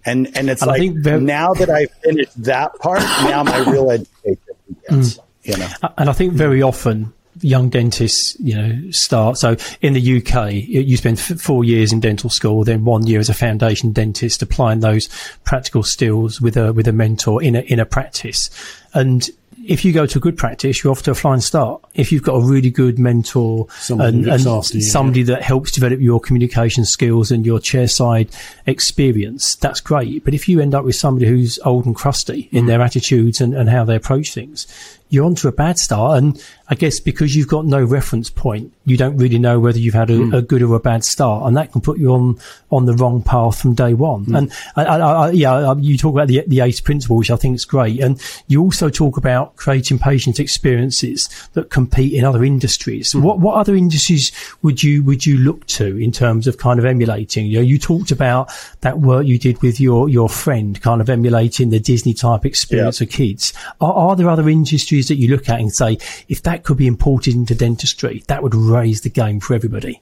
[0.04, 3.90] And and it's I like ver- now that I've finished that part, now my real
[3.90, 5.18] education begins.
[5.42, 9.38] You know, And I think very often young dentists, you know, start.
[9.38, 13.20] So in the UK, you spend f- four years in dental school, then one year
[13.20, 15.09] as a foundation dentist, applying those
[15.44, 18.50] practical skills with a with a mentor in a in a practice.
[18.94, 19.29] And
[19.66, 21.85] if you go to a good practice, you're off to a flying start.
[21.94, 25.72] If you've got a really good mentor Someone and, and after you, somebody that helps
[25.72, 28.33] develop your communication skills and your chairside
[28.66, 30.24] experience, that's great.
[30.24, 32.66] But if you end up with somebody who's old and crusty in mm.
[32.68, 34.66] their attitudes and, and how they approach things,
[35.09, 36.18] you're onto a bad start.
[36.18, 39.94] And I guess because you've got no reference point, you don't really know whether you've
[39.94, 40.35] had a, hmm.
[40.35, 42.38] a good or a bad start, and that can put you on
[42.70, 44.24] on the wrong path from day one.
[44.24, 44.35] Hmm.
[44.35, 47.55] And I, I, I, yeah, you talk about the the ACE principle, which I think
[47.55, 53.12] is great, and you also talk about creating patient experiences that compete in other industries.
[53.12, 53.22] Hmm.
[53.22, 56.85] What what other industries would you would you look to in terms of kind of
[56.85, 57.46] emulating?
[57.46, 58.50] You know, you talked about
[58.81, 62.98] that work you did with your your friend, kind of emulating the Disney type experience
[62.98, 63.52] for kids.
[63.81, 65.98] Are, are there other industries that you look at and say,
[66.29, 70.01] if that could be imported into dentistry, that would raise the game for everybody?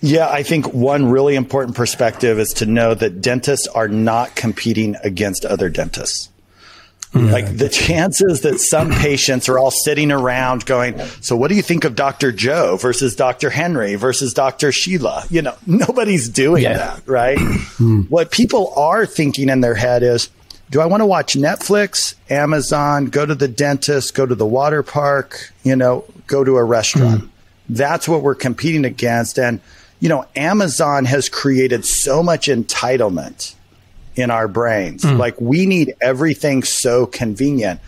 [0.00, 4.96] Yeah, I think one really important perspective is to know that dentists are not competing
[5.04, 6.30] against other dentists.
[7.14, 11.62] Like the chances that some patients are all sitting around going, So, what do you
[11.62, 12.32] think of Dr.
[12.32, 13.48] Joe versus Dr.
[13.48, 14.72] Henry versus Dr.
[14.72, 15.24] Sheila?
[15.30, 16.76] You know, nobody's doing Yeah.
[16.76, 17.38] that, right?
[17.78, 18.02] Hmm.
[18.02, 20.28] What people are thinking in their head is,
[20.70, 24.82] Do I want to watch Netflix, Amazon, go to the dentist, go to the water
[24.82, 27.22] park, you know, go to a restaurant?
[27.22, 27.26] Hmm.
[27.70, 29.38] That's what we're competing against.
[29.38, 29.60] And,
[30.00, 33.54] you know, Amazon has created so much entitlement
[34.14, 35.04] in our brains.
[35.04, 35.16] Hmm.
[35.16, 37.80] Like we need everything so convenient.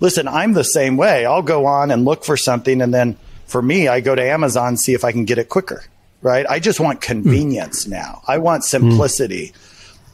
[0.00, 1.26] Listen, I'm the same way.
[1.26, 4.76] I'll go on and look for something and then for me, I go to Amazon
[4.76, 5.82] see if I can get it quicker.
[6.20, 6.46] Right?
[6.48, 7.12] I just want hmm.
[7.12, 8.22] convenience now.
[8.28, 9.52] I want simplicity.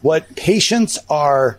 [0.00, 1.58] What patients are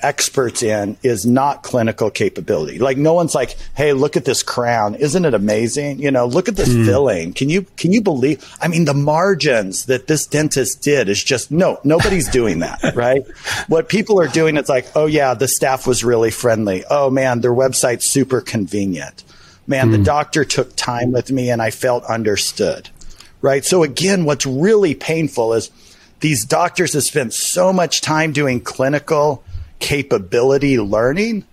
[0.00, 2.78] experts in is not clinical capability.
[2.78, 4.94] Like no one's like, "Hey, look at this crown.
[4.94, 6.00] Isn't it amazing?
[6.00, 6.84] You know, look at this hmm.
[6.84, 7.32] filling.
[7.32, 11.50] Can you can you believe I mean the margins that this dentist did is just
[11.50, 13.24] no, nobody's doing that, right?
[13.68, 16.84] What people are doing it's like, "Oh yeah, the staff was really friendly.
[16.90, 19.24] Oh man, their website's super convenient.
[19.66, 20.04] Man, the hmm.
[20.04, 22.90] doctor took time with me and I felt understood."
[23.40, 23.64] Right?
[23.64, 25.70] So again, what's really painful is
[26.20, 29.43] these doctors have spent so much time doing clinical
[29.78, 31.44] capability learning.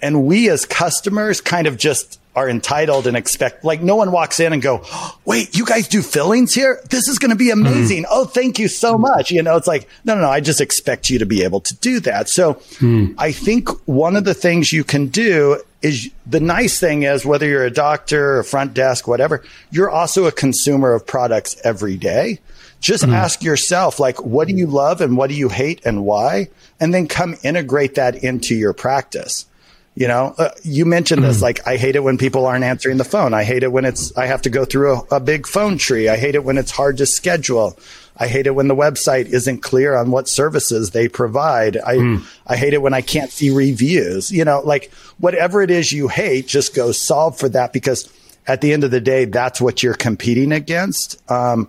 [0.00, 4.40] And we as customers kind of just are entitled and expect like no one walks
[4.40, 4.84] in and go
[5.24, 6.80] wait you guys do fillings here?
[6.90, 8.04] This is going to be amazing.
[8.04, 8.08] Mm.
[8.10, 9.30] oh thank you so much.
[9.30, 11.74] You know it's like no no no i just expect you to be able to
[11.76, 12.28] do that.
[12.28, 13.14] So mm.
[13.18, 17.46] i think one of the things you can do is the nice thing is whether
[17.46, 22.38] you're a doctor or front desk whatever you're also a consumer of products every day.
[22.80, 23.12] Just mm.
[23.12, 26.48] ask yourself like what do you love and what do you hate and why?
[26.80, 29.46] And then come integrate that into your practice
[29.94, 31.38] you know, uh, you mentioned this.
[31.38, 31.42] Mm.
[31.42, 33.34] Like, I hate it when people aren't answering the phone.
[33.34, 36.08] I hate it when it's, I have to go through a, a, big phone tree.
[36.08, 37.78] I hate it when it's hard to schedule.
[38.16, 41.76] I hate it when the website isn't clear on what services they provide.
[41.76, 42.26] I, mm.
[42.46, 44.30] I hate it when I can't see reviews.
[44.32, 48.10] You know, like whatever it is you hate, just go solve for that because
[48.46, 51.20] at the end of the day, that's what you're competing against.
[51.30, 51.68] Um,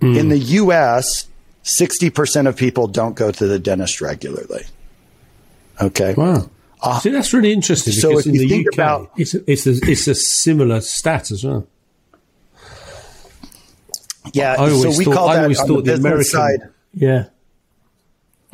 [0.00, 0.16] mm.
[0.16, 1.26] In the US,
[1.64, 4.64] 60% of people don't go to the dentist regularly.
[5.80, 6.14] Okay.
[6.16, 6.48] Wow.
[6.82, 7.92] Uh, See, that's really interesting.
[7.92, 11.30] So if in you think UK, about, it's a, it's a, it's a similar stat
[11.30, 11.66] as well.
[14.32, 16.60] Yeah, I always so we thought, call that I always thought the, the American side.
[16.92, 17.26] Yeah.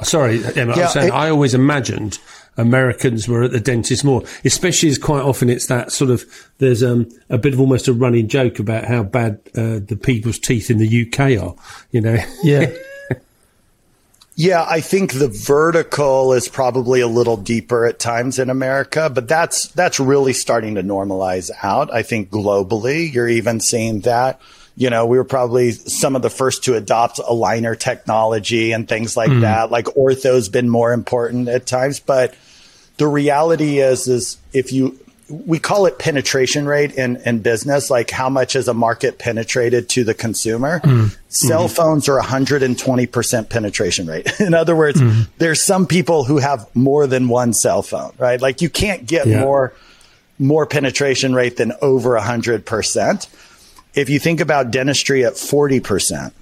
[0.02, 0.76] Sorry, Emmett.
[0.76, 2.18] Yeah, I, saying, it, I always imagined
[2.56, 6.24] Americans were at the dentist more, especially as quite often it's that sort of
[6.58, 10.38] there's um, a bit of almost a running joke about how bad uh, the people's
[10.38, 11.54] teeth in the UK are.
[11.90, 12.18] You know.
[12.42, 12.70] Yeah.
[14.34, 19.28] Yeah, I think the vertical is probably a little deeper at times in America, but
[19.28, 21.92] that's that's really starting to normalize out.
[21.92, 24.40] I think globally, you're even seeing that.
[24.74, 29.18] You know, we were probably some of the first to adopt aligner technology and things
[29.18, 29.42] like mm.
[29.42, 29.70] that.
[29.70, 32.34] Like ortho's been more important at times, but
[32.96, 38.10] the reality is is if you we call it penetration rate in, in business, like
[38.10, 40.80] how much is a market penetrated to the consumer.
[40.80, 41.16] Mm.
[41.28, 41.74] Cell mm-hmm.
[41.74, 44.28] phones are 120% penetration rate.
[44.40, 45.28] in other words, mm.
[45.38, 48.40] there's some people who have more than one cell phone, right?
[48.40, 49.40] Like you can't get yeah.
[49.40, 49.72] more,
[50.38, 53.28] more penetration rate than over 100%.
[53.94, 56.32] If you think about dentistry at 40%,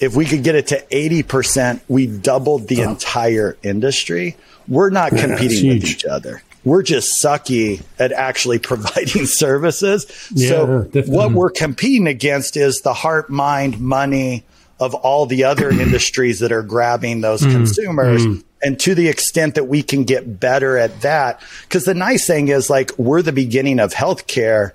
[0.00, 2.90] if we could get it to 80%, we doubled the oh.
[2.90, 4.36] entire industry.
[4.66, 10.06] We're not competing with each other we're just sucky at actually providing services.
[10.32, 11.16] Yeah, so definitely.
[11.16, 14.44] what we're competing against is the heart, mind, money
[14.80, 18.24] of all the other industries that are grabbing those mm, consumers.
[18.24, 18.44] Mm.
[18.64, 22.48] And to the extent that we can get better at that, because the nice thing
[22.48, 24.72] is like we're the beginning of healthcare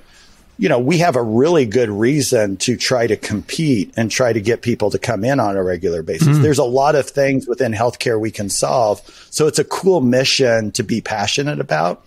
[0.57, 4.41] you know, we have a really good reason to try to compete and try to
[4.41, 6.37] get people to come in on a regular basis.
[6.37, 6.41] Mm.
[6.41, 9.01] There's a lot of things within healthcare we can solve.
[9.29, 12.03] So it's a cool mission to be passionate about,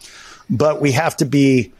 [0.49, 1.73] but we have to be,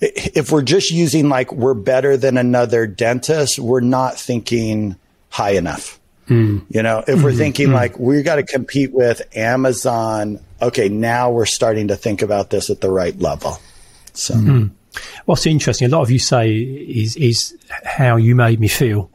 [0.00, 4.96] if we're just using like we're better than another dentist, we're not thinking
[5.30, 5.98] high enough.
[6.28, 6.66] Mm.
[6.68, 7.38] You know, if we're hmm.
[7.38, 7.74] thinking mm.
[7.74, 12.70] like we've got to compete with Amazon, okay, now we're starting to think about this
[12.70, 13.58] at the right level.
[14.12, 14.34] So.
[14.34, 14.70] Mm.
[15.24, 19.10] What's interesting, a lot of you say is is how you made me feel.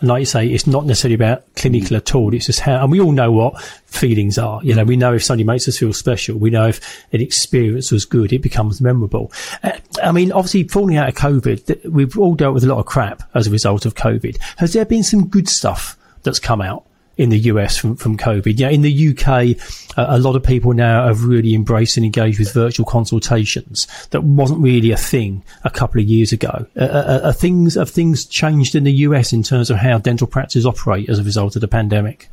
[0.00, 2.34] And like you say, it's not necessarily about clinical at all.
[2.34, 4.60] It's just how, and we all know what feelings are.
[4.62, 6.36] You know, we know if somebody makes us feel special.
[6.36, 9.32] We know if an experience was good, it becomes memorable.
[9.62, 12.86] Uh, I mean, obviously, falling out of COVID, we've all dealt with a lot of
[12.86, 14.36] crap as a result of COVID.
[14.58, 16.84] Has there been some good stuff that's come out?
[17.16, 18.58] In the US from, from COVID.
[18.58, 19.56] Yeah, in the UK,
[19.96, 23.86] uh, a lot of people now have really embraced and engaged with virtual consultations.
[24.10, 26.66] That wasn't really a thing a couple of years ago.
[26.76, 30.26] Uh, uh, are things have things changed in the US in terms of how dental
[30.26, 32.28] practices operate as a result of the pandemic?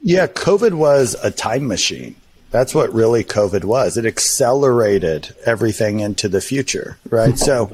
[0.00, 2.14] Yeah, COVID was a time machine.
[2.50, 3.96] That's what really COVID was.
[3.96, 7.38] It accelerated everything into the future, right?
[7.38, 7.70] so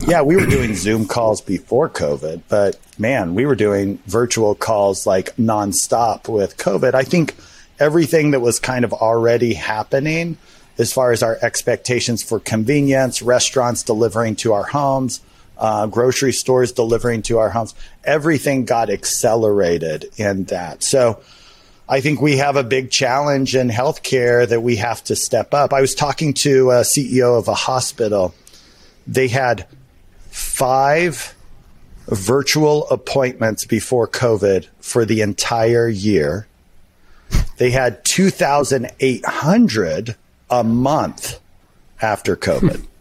[0.00, 5.06] yeah, we were doing Zoom calls before COVID, but man, we were doing virtual calls
[5.06, 6.94] like nonstop with COVID.
[6.94, 7.34] I think
[7.78, 10.38] everything that was kind of already happening
[10.78, 15.20] as far as our expectations for convenience, restaurants delivering to our homes,
[15.58, 20.82] uh, grocery stores delivering to our homes, everything got accelerated in that.
[20.82, 21.20] So
[21.88, 25.72] I think we have a big challenge in healthcare that we have to step up.
[25.72, 28.34] I was talking to a CEO of a hospital.
[29.06, 29.66] They had
[30.36, 31.34] five
[32.08, 36.46] virtual appointments before COVID for the entire year.
[37.56, 40.16] They had 2,800
[40.50, 41.40] a month
[42.00, 42.86] after COVID.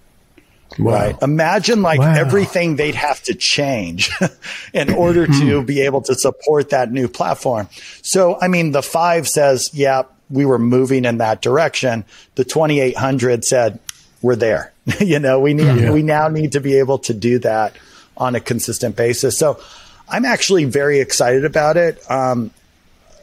[0.77, 0.91] Wow.
[0.91, 1.15] Right.
[1.21, 2.15] Imagine like wow.
[2.15, 4.11] everything they'd have to change
[4.73, 7.69] in order to be able to support that new platform.
[8.01, 12.03] So, I mean, the five says, yeah, we were moving in that direction.
[12.33, 13.79] The 2800 said,
[14.21, 14.73] we're there.
[14.99, 15.91] you know, we need, yeah.
[15.91, 17.75] we now need to be able to do that
[18.17, 19.37] on a consistent basis.
[19.37, 19.59] So
[20.07, 21.99] I'm actually very excited about it.
[22.09, 22.51] Um,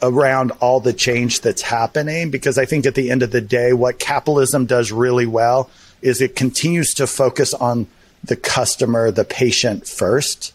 [0.02, 3.72] around all the change that's happening because I think at the end of the day,
[3.72, 5.70] what capitalism does really well
[6.02, 7.86] is it continues to focus on
[8.24, 10.52] the customer, the patient first.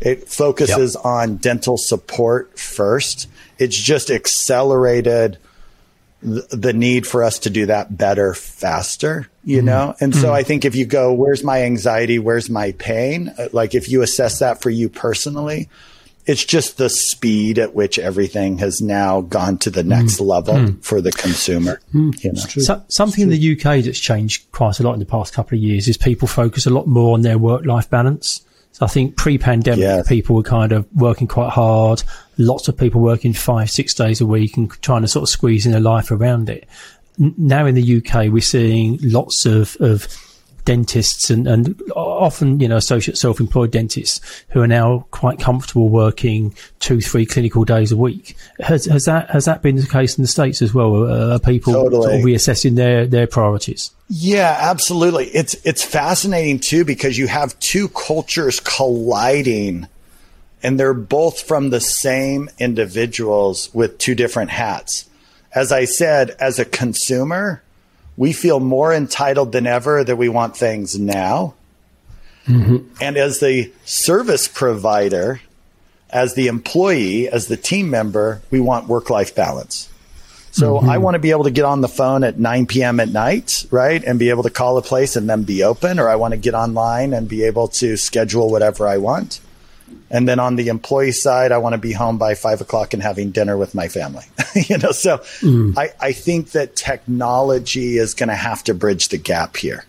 [0.00, 1.04] It focuses yep.
[1.04, 3.26] on dental support first.
[3.58, 5.38] It's just accelerated
[6.24, 9.94] the need for us to do that better faster you mm know?
[10.00, 12.18] And mm so i think if you go where's my anxiety?
[12.18, 13.32] Where's my pain?
[13.38, 15.68] Uh, like if you assess that for you personally
[16.26, 20.54] it's just the speed at which everything has now gone to the next mm level
[20.54, 20.82] mm.
[20.82, 22.40] for the consumer you know?
[22.40, 25.62] so, something in the uk that's changed quite a lot in the past couple of
[25.62, 28.40] years is people focus a lot more on their work life balance
[28.74, 30.08] so I think pre-pandemic, yes.
[30.08, 32.02] people were kind of working quite hard.
[32.38, 35.64] Lots of people working five, six days a week and trying to sort of squeeze
[35.64, 36.66] in their life around it.
[37.16, 40.08] Now in the UK, we're seeing lots of, of
[40.64, 46.54] dentists and, and often, you know, associate self-employed dentists who are now quite comfortable working
[46.80, 48.36] two, three clinical days a week.
[48.60, 51.10] Has, has that, has that been the case in the States as well?
[51.10, 52.02] Are people totally.
[52.02, 53.90] sort of reassessing their, their priorities?
[54.08, 55.26] Yeah, absolutely.
[55.26, 59.88] It's, it's fascinating too, because you have two cultures colliding
[60.62, 65.08] and they're both from the same individuals with two different hats.
[65.54, 67.62] As I said, as a consumer,
[68.16, 71.54] we feel more entitled than ever that we want things now.
[72.46, 72.94] Mm-hmm.
[73.00, 75.40] And as the service provider,
[76.10, 79.88] as the employee, as the team member, we want work life balance.
[80.52, 80.88] So mm-hmm.
[80.88, 83.00] I want to be able to get on the phone at 9 p.m.
[83.00, 84.04] at night, right?
[84.04, 86.38] And be able to call a place and then be open, or I want to
[86.38, 89.40] get online and be able to schedule whatever I want.
[90.10, 93.02] And then on the employee side, I want to be home by five o'clock and
[93.02, 94.24] having dinner with my family.
[94.54, 95.76] you know, so mm.
[95.76, 99.84] I, I think that technology is going to have to bridge the gap here.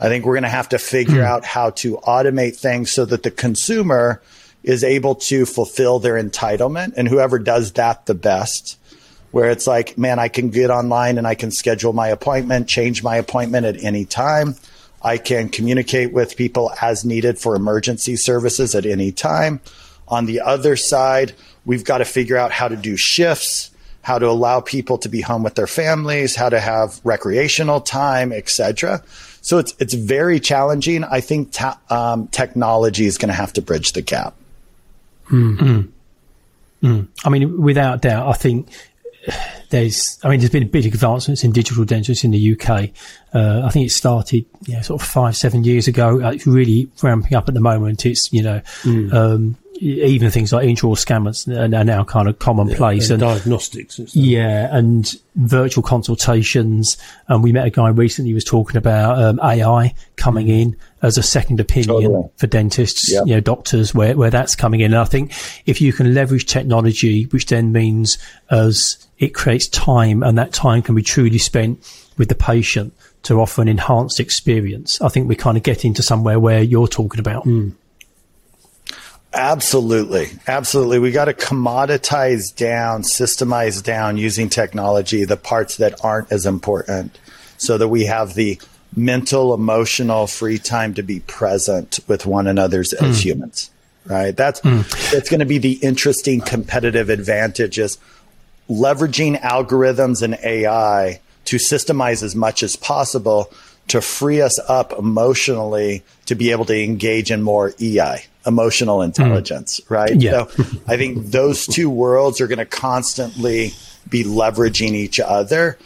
[0.00, 1.24] I think we're going to have to figure mm.
[1.24, 4.22] out how to automate things so that the consumer
[4.62, 8.78] is able to fulfill their entitlement and whoever does that the best
[9.34, 13.02] where it's like, man, I can get online and I can schedule my appointment, change
[13.02, 14.54] my appointment at any time.
[15.04, 19.60] I can communicate with people as needed for emergency services at any time.
[20.08, 21.34] On the other side,
[21.66, 23.70] we've got to figure out how to do shifts,
[24.02, 28.32] how to allow people to be home with their families, how to have recreational time,
[28.32, 29.02] etc.
[29.42, 31.04] So it's it's very challenging.
[31.04, 34.34] I think ta- um, technology is going to have to bridge the gap.
[35.30, 36.86] Mm-hmm.
[36.86, 37.08] Mm.
[37.24, 38.68] I mean, without doubt, I think
[39.70, 42.90] there's, I mean, there's been a big advancements in digital dentistry in the UK.
[43.32, 46.22] Uh, I think it started, you know, sort of five, seven years ago.
[46.22, 48.06] Uh, it's really ramping up at the moment.
[48.06, 49.12] It's, you know, mm.
[49.12, 53.98] um, even things like intraoral scanners are now kind of commonplace yeah, and, and, diagnostics.
[53.98, 56.96] And yeah, and virtual consultations.
[57.28, 61.18] And we met a guy recently who was talking about um, AI coming in as
[61.18, 62.30] a second opinion totally.
[62.36, 63.26] for dentists, yep.
[63.26, 64.92] you know, doctors, where, where that's coming in.
[64.92, 65.32] And I think
[65.66, 68.16] if you can leverage technology, which then means
[68.50, 71.78] as it creates time and that time can be truly spent
[72.16, 72.94] with the patient
[73.24, 76.88] to offer an enhanced experience, I think we kind of get into somewhere where you're
[76.88, 77.44] talking about.
[77.44, 77.74] Mm.
[79.34, 80.28] Absolutely.
[80.46, 80.98] Absolutely.
[81.00, 87.18] We got to commoditize down, systemize down using technology the parts that aren't as important
[87.58, 88.60] so that we have the
[88.96, 93.08] mental, emotional free time to be present with one another's mm.
[93.08, 93.70] as humans.
[94.06, 94.36] Right.
[94.36, 95.10] That's, mm.
[95.10, 97.98] that's going to be the interesting competitive advantages
[98.68, 103.52] leveraging algorithms and AI to systemize as much as possible
[103.88, 109.80] to free us up emotionally to be able to engage in more EI, emotional intelligence,
[109.80, 109.90] mm.
[109.90, 110.20] right?
[110.20, 110.46] Yeah.
[110.46, 113.72] So I think those two worlds are going to constantly
[114.08, 115.78] be leveraging each other.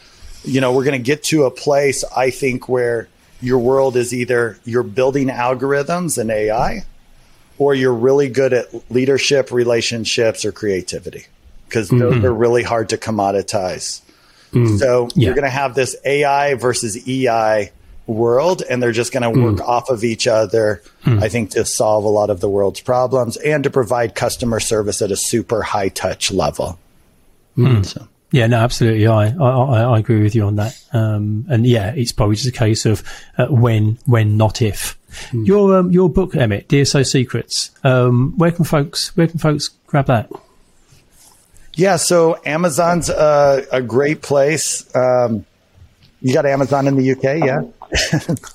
[0.45, 3.09] You know, we're going to get to a place, I think, where
[3.41, 6.85] your world is either you're building algorithms and AI
[7.59, 11.27] or you're really good at leadership, relationships, or creativity
[11.69, 11.99] because mm-hmm.
[11.99, 14.01] those are really hard to commoditize.
[14.53, 14.79] Mm.
[14.79, 15.27] So yeah.
[15.27, 17.71] you're going to have this AI versus EI
[18.09, 19.69] world, and they're just going to work mm.
[19.69, 21.23] off of each other, mm.
[21.23, 25.03] I think, to solve a lot of the world's problems and to provide customer service
[25.03, 26.79] at a super high touch level.
[27.57, 27.85] Mm.
[27.85, 28.09] So.
[28.31, 29.07] Yeah, no, absolutely.
[29.07, 30.79] I, I, I agree with you on that.
[30.93, 33.03] Um, and yeah, it's probably just a case of
[33.39, 34.99] uh, when, when, not if.
[35.31, 35.47] Mm.
[35.47, 37.71] Your, um, your book, Emmett, DSO Secrets.
[37.85, 40.31] Um, where can folks, where can folks grab that?
[41.75, 44.85] Yeah, so Amazon's a, a great place.
[44.95, 45.47] Um,
[46.21, 47.63] you got Amazon in the UK, yeah?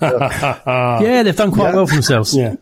[1.02, 1.76] yeah, they've done quite yeah.
[1.76, 2.36] well for themselves.
[2.36, 2.56] Yeah.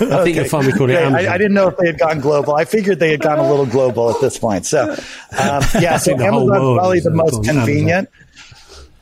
[0.00, 2.20] I think you'll find we called it I, I, didn't know if they had gone
[2.20, 2.54] global.
[2.54, 4.66] I figured they had gone a little global at this point.
[4.66, 4.98] So, um,
[5.80, 8.08] yeah, so Amazon's probably the most convenient.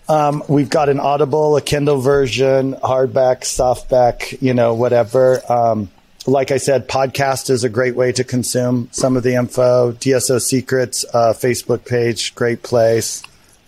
[0.09, 5.41] Um, we've got an Audible, a Kindle version, hardback, softback, you know, whatever.
[5.51, 5.89] Um,
[6.27, 9.93] like I said, podcast is a great way to consume some of the info.
[9.93, 13.23] DSO Secrets uh, Facebook page, great place.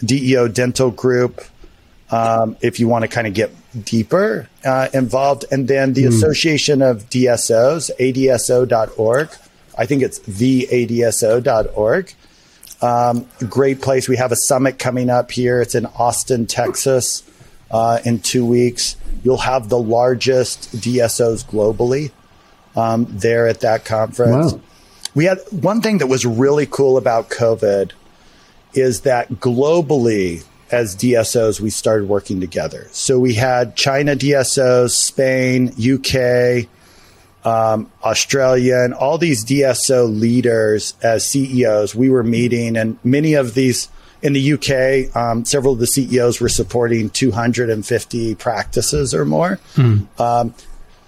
[0.05, 1.43] DEO Dental Group,
[2.11, 3.51] um, if you want to kind of get
[3.85, 5.45] deeper uh, involved.
[5.51, 6.09] And then the mm.
[6.09, 9.31] Association of DSOs, adso.org.
[9.77, 12.15] I think it's theadso.org.
[12.83, 14.09] Um, great place.
[14.09, 15.63] We have a summit coming up here.
[15.63, 17.23] It's in Austin, Texas,
[17.71, 18.97] uh, in two weeks.
[19.23, 22.11] You'll have the largest DSOs globally
[22.77, 24.53] um, there at that conference.
[24.53, 24.61] Wow.
[25.15, 27.93] We had one thing that was really cool about COVID
[28.75, 32.89] is that globally, as DSOs, we started working together.
[32.93, 36.69] So we had China DSOs, Spain, UK,
[37.45, 41.95] um, Australia, and all these DSO leaders as CEOs.
[41.95, 43.89] We were meeting, and many of these
[44.23, 49.59] in the UK, um, several of the CEOs were supporting 250 practices or more.
[49.75, 50.03] Hmm.
[50.19, 50.55] Um,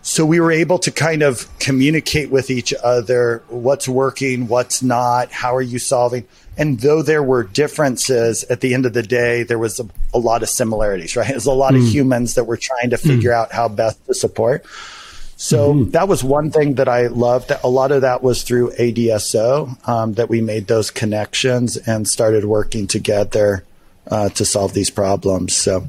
[0.05, 5.33] so we were able to kind of communicate with each other what's working, what's not,
[5.33, 6.29] how are you solving.
[6.59, 10.19] And though there were differences, at the end of the day, there was a, a
[10.19, 11.29] lot of similarities, right?
[11.29, 11.79] There's a lot mm.
[11.79, 13.35] of humans that were trying to figure mm.
[13.35, 14.67] out how best to support.
[15.37, 15.91] So mm-hmm.
[15.93, 17.51] that was one thing that I loved.
[17.51, 22.45] A lot of that was through ADSO um, that we made those connections and started
[22.45, 23.65] working together
[24.11, 25.57] uh, to solve these problems.
[25.57, 25.89] So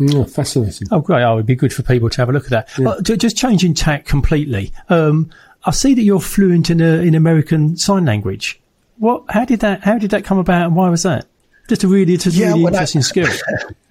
[0.00, 0.88] Oh, fascinating.
[0.90, 1.22] Oh, great.
[1.22, 2.78] Oh, it'd be good for people to have a look at that.
[2.78, 2.88] Yeah.
[2.90, 4.72] Uh, just changing tack completely.
[4.88, 5.30] Um,
[5.64, 8.60] I see that you're fluent in, a, in American Sign Language.
[8.98, 9.24] What?
[9.28, 9.82] How did that?
[9.82, 11.26] How did that come about, and why was that?
[11.68, 13.28] Just a really, just yeah, really interesting I, skill.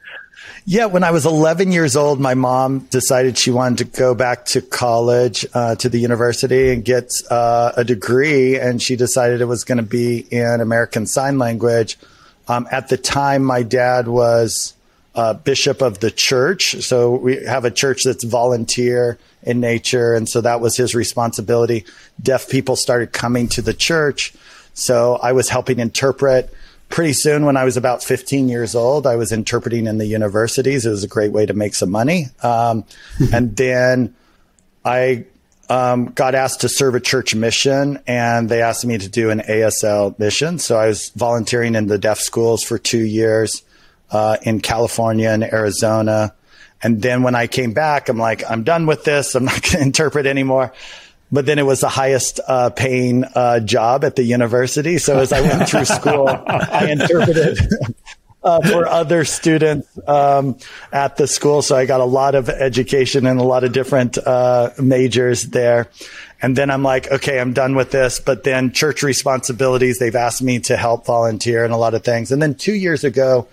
[0.66, 4.46] yeah, when I was 11 years old, my mom decided she wanted to go back
[4.48, 9.46] to college, uh, to the university, and get uh, a degree, and she decided it
[9.46, 11.98] was going to be in American Sign Language.
[12.48, 14.74] Um, at the time, my dad was
[15.14, 16.82] uh, bishop of the church.
[16.82, 20.14] So we have a church that's volunteer in nature.
[20.14, 21.86] And so that was his responsibility.
[22.22, 24.34] Deaf people started coming to the church.
[24.74, 26.53] So I was helping interpret.
[26.89, 30.86] Pretty soon, when I was about 15 years old, I was interpreting in the universities.
[30.86, 32.26] It was a great way to make some money.
[32.43, 32.84] Um,
[33.34, 34.16] and then
[34.84, 35.26] I
[35.70, 39.39] um, got asked to serve a church mission, and they asked me to do an
[39.39, 40.59] ASL mission.
[40.59, 43.64] So I was volunteering in the deaf schools for two years
[44.12, 46.34] uh, in California and Arizona.
[46.84, 49.36] And then when I came back, I'm like, I'm done with this.
[49.36, 50.74] I'm not going to interpret anymore.
[51.32, 54.97] But then it was the highest uh, paying uh, job at the university.
[54.97, 57.57] So as I went through school, I interpreted
[58.43, 60.57] uh, for other students um,
[60.91, 61.62] at the school.
[61.62, 65.88] So I got a lot of education and a lot of different uh, majors there.
[66.41, 68.20] And then I'm like, okay, I'm done with this.
[68.20, 72.32] But then church responsibilities, they've asked me to help volunteer and a lot of things.
[72.32, 73.47] And then two years ago,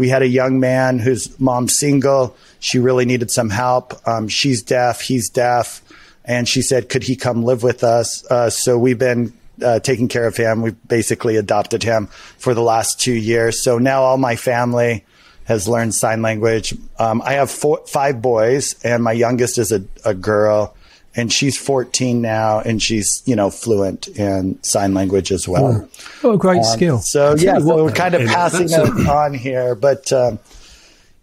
[0.00, 2.34] we had a young man whose mom's single.
[2.58, 3.92] She really needed some help.
[4.08, 5.02] Um, she's deaf.
[5.02, 5.82] He's deaf.
[6.24, 8.24] And she said, could he come live with us?
[8.24, 10.62] Uh, so we've been uh, taking care of him.
[10.62, 12.06] We've basically adopted him
[12.38, 13.62] for the last two years.
[13.62, 15.04] So now all my family
[15.44, 16.72] has learned sign language.
[16.98, 20.74] Um, I have four, five boys, and my youngest is a, a girl
[21.16, 25.88] and she's 14 now and she's you know fluent in sign language as well
[26.22, 30.12] oh, great um, skill so yeah so we're kind of passing it on here but
[30.12, 30.38] um,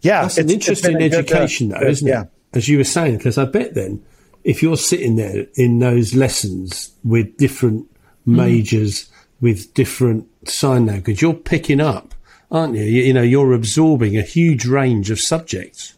[0.02, 2.24] yeah that's an interesting education though isn't yeah.
[2.24, 4.04] it as you were saying because i bet then
[4.44, 7.86] if you're sitting there in those lessons with different
[8.26, 8.36] hmm.
[8.36, 9.12] majors mm.
[9.42, 12.14] with different sign language you're picking up
[12.52, 12.84] aren't you?
[12.84, 15.94] you you know you're absorbing a huge range of subjects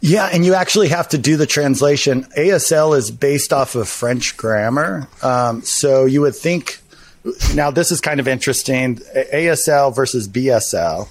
[0.00, 2.24] yeah, and you actually have to do the translation.
[2.36, 5.08] ASL is based off of French grammar.
[5.22, 6.80] Um, so you would think,
[7.54, 11.08] now this is kind of interesting ASL versus BSL.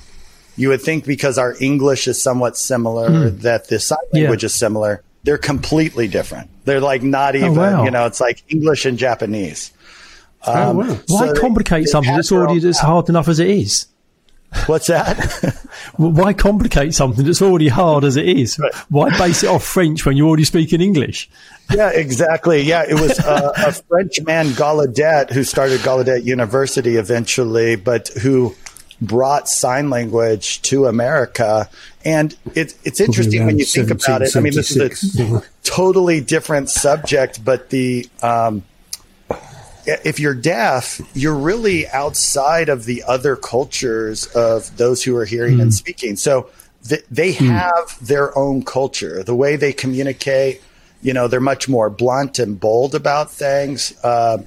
[0.56, 3.38] You would think because our English is somewhat similar, hmm.
[3.40, 4.48] that the sign language yeah.
[4.48, 5.04] is similar.
[5.24, 6.50] They're completely different.
[6.66, 7.84] They're like not oh, even, oh, wow.
[7.84, 9.72] you know, it's like English and Japanese.
[10.46, 11.00] Oh, um, oh, wow.
[11.08, 13.88] Why so complicate something that's already as hard enough as it is?
[14.66, 15.68] What's that?
[15.98, 18.58] Why complicate something that's already hard as it is?
[18.58, 18.74] Right.
[18.90, 21.30] Why base it off French when you're already speaking English?
[21.74, 22.62] Yeah, exactly.
[22.62, 28.56] Yeah, it was uh, a French man, Gallaudet, who started Gallaudet University eventually, but who
[29.02, 31.70] brought sign language to America.
[32.06, 34.36] And it, it's interesting when you think about it.
[34.36, 38.64] I mean, this is a totally different subject, but the um,
[39.88, 45.58] if you're deaf, you're really outside of the other cultures of those who are hearing
[45.58, 45.62] mm.
[45.62, 45.76] and hmm.
[45.76, 46.16] speaking.
[46.18, 46.50] So
[46.88, 47.48] th- they mm.
[47.48, 49.24] have their own culture.
[49.24, 50.62] The way they communicate,
[51.02, 53.94] you know, they're much more blunt and bold about things.
[54.04, 54.40] Uh,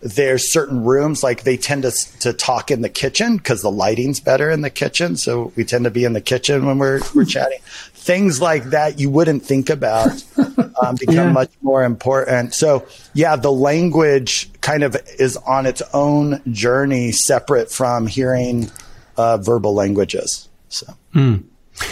[0.00, 4.20] there's certain rooms like they tend to to talk in the kitchen because the lighting's
[4.20, 7.24] better in the kitchen, so we tend to be in the kitchen when we're we're
[7.36, 7.58] chatting.
[8.06, 10.22] Things like that you wouldn't think about
[10.80, 11.32] um, become yeah.
[11.32, 12.54] much more important.
[12.54, 18.70] So yeah, the language kind of is on its own journey, separate from hearing
[19.16, 20.48] uh, verbal languages.
[20.68, 20.86] So.
[21.14, 21.44] Mm.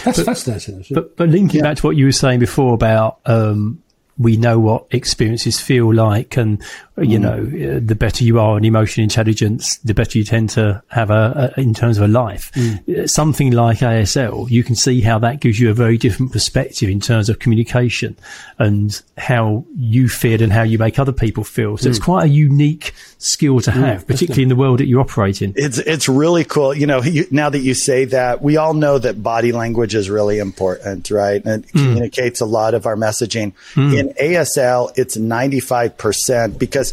[0.03, 0.85] That's but, fascinating.
[0.89, 1.63] But, but linking yeah.
[1.63, 3.83] back to what you were saying before about um,
[4.17, 6.63] we know what experiences feel like and
[6.97, 7.21] you mm.
[7.21, 11.09] know uh, the better you are in emotional intelligence the better you tend to have
[11.09, 12.75] a, a in terms of a life mm.
[12.87, 16.89] Uh, something like asl you can see how that gives you a very different perspective
[16.89, 18.15] in terms of communication
[18.59, 21.89] and how you feel and how you make other people feel so mm.
[21.89, 23.73] it's quite a unique skill to mm.
[23.73, 27.01] have particularly in the world that you operate in it's it's really cool you know
[27.03, 31.11] you, now that you say that we all know that body language is really important
[31.11, 31.83] right and it mm.
[31.83, 33.97] communicates a lot of our messaging mm.
[33.97, 36.84] in in ASL, it's 95% because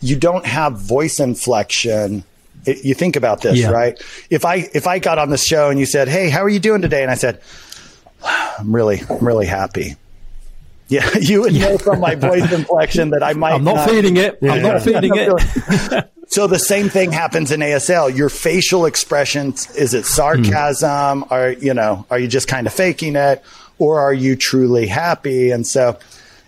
[0.00, 2.24] you don't have voice inflection.
[2.66, 3.70] It, you think about this, yeah.
[3.70, 4.00] right?
[4.30, 6.60] If I, if I got on the show and you said, Hey, how are you
[6.60, 7.02] doing today?
[7.02, 7.40] And I said,
[8.24, 9.96] I'm really, I'm really happy.
[10.88, 13.54] Yeah, you would know from my voice inflection that I might.
[13.54, 14.38] I'm not, not feeding it.
[14.40, 14.52] Yeah.
[14.52, 16.10] I'm not feeding it.
[16.28, 18.14] so the same thing happens in ASL.
[18.14, 21.22] Your facial expressions is it sarcasm?
[21.22, 21.30] Mm.
[21.30, 22.06] Are you know?
[22.10, 23.42] Are you just kind of faking it,
[23.78, 25.50] or are you truly happy?
[25.50, 25.98] And so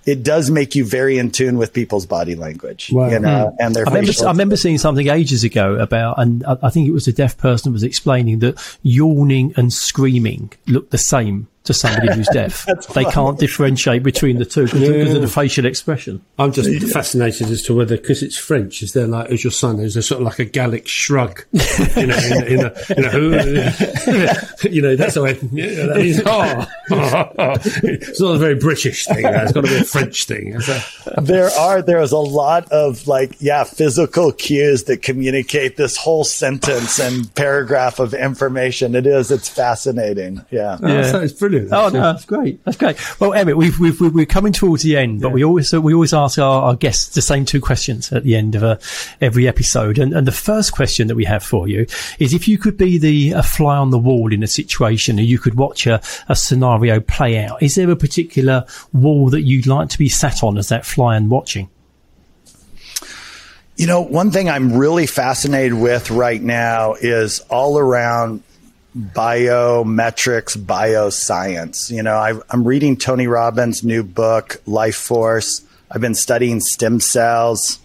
[0.06, 3.10] it does make you very in tune with people's body language, wow.
[3.10, 3.56] you know, mm.
[3.58, 3.86] and their.
[3.86, 7.12] I remember, I remember, seeing something ages ago about, and I think it was a
[7.12, 12.66] deaf person was explaining that yawning and screaming look the same to somebody who's deaf.
[12.94, 15.14] they can't differentiate between the two because yeah.
[15.14, 16.22] of the facial expression.
[16.38, 16.88] I'm just yeah.
[16.92, 20.02] fascinated as to whether, because it's French, is there like, as your son, is there
[20.02, 21.44] sort of like a Gallic shrug?
[21.52, 24.38] you know, in, in, a, in a,
[24.70, 26.66] you know, that's the way, yeah, that is, oh,
[27.82, 29.24] it's not a very British thing.
[29.24, 30.58] It's got to be a French thing.
[31.20, 36.24] there are, there is a lot of like, yeah, physical cues that communicate this whole
[36.24, 38.94] sentence and paragraph of information.
[38.94, 40.44] It is, it's fascinating.
[40.50, 40.78] Yeah.
[40.80, 41.12] yeah.
[41.14, 41.72] Oh, it's brilliant brilliant.
[41.72, 42.64] Oh no, that's great.
[42.64, 43.20] That's great.
[43.20, 45.34] Well, Emmett, we've, we've, we're coming towards the end, but yeah.
[45.34, 48.54] we always we always ask our, our, guests the same two questions at the end
[48.54, 48.78] of a, uh,
[49.20, 49.98] every episode.
[49.98, 51.86] And, and the first question that we have for you
[52.18, 55.26] is: if you could be the a fly on the wall in a situation, and
[55.26, 59.66] you could watch a, a scenario play out, is there a particular wall that you'd
[59.66, 61.68] like to be sat on as that fly and watching?
[63.76, 68.42] You know, one thing I'm really fascinated with right now is all around
[68.96, 71.90] biometrics, bioscience.
[71.90, 75.62] You know, I, am reading Tony Robbins' new book, Life Force.
[75.90, 77.78] I've been studying stem cells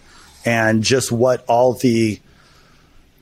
[0.44, 2.18] and just what all the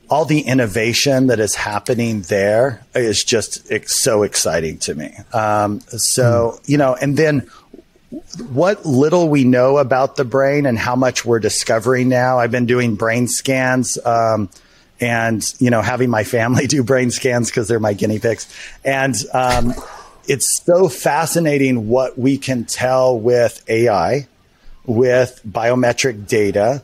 [0.09, 5.13] all the innovation that is happening there is just so exciting to me.
[5.31, 6.69] Um, so mm.
[6.69, 7.49] you know, and then
[8.51, 12.39] what little we know about the brain and how much we're discovering now.
[12.39, 13.97] I've been doing brain scans.
[14.05, 14.49] Um,
[15.01, 18.47] and you know having my family do brain scans because they're my guinea pigs.
[18.85, 19.73] And um,
[20.27, 24.27] it's so fascinating what we can tell with ai
[24.85, 26.83] with biometric data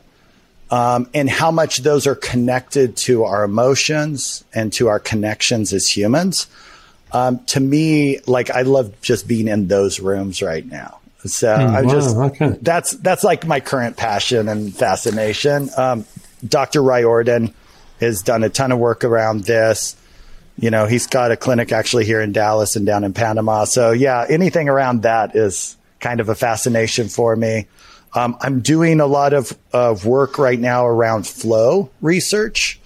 [0.70, 5.88] um, and how much those are connected to our emotions and to our connections as
[5.88, 6.46] humans.
[7.10, 10.98] Um, to me like i love just being in those rooms right now.
[11.24, 12.58] So mm, i'm wow, just okay.
[12.60, 15.70] that's that's like my current passion and fascination.
[15.76, 16.04] Um,
[16.46, 17.54] dr Riordan
[18.00, 19.96] has done a ton of work around this.
[20.56, 23.64] You know, he's got a clinic actually here in Dallas and down in Panama.
[23.64, 27.66] So yeah, anything around that is kind of a fascination for me.
[28.14, 32.80] Um, I'm doing a lot of, of work right now around flow research,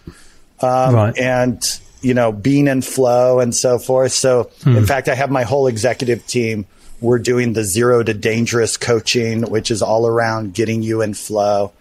[0.60, 1.16] um, right.
[1.16, 1.62] and
[2.02, 4.12] you know, being in flow and so forth.
[4.12, 4.76] So, hmm.
[4.76, 6.66] in fact, I have my whole executive team.
[7.00, 11.72] We're doing the zero to dangerous coaching, which is all around getting you in flow.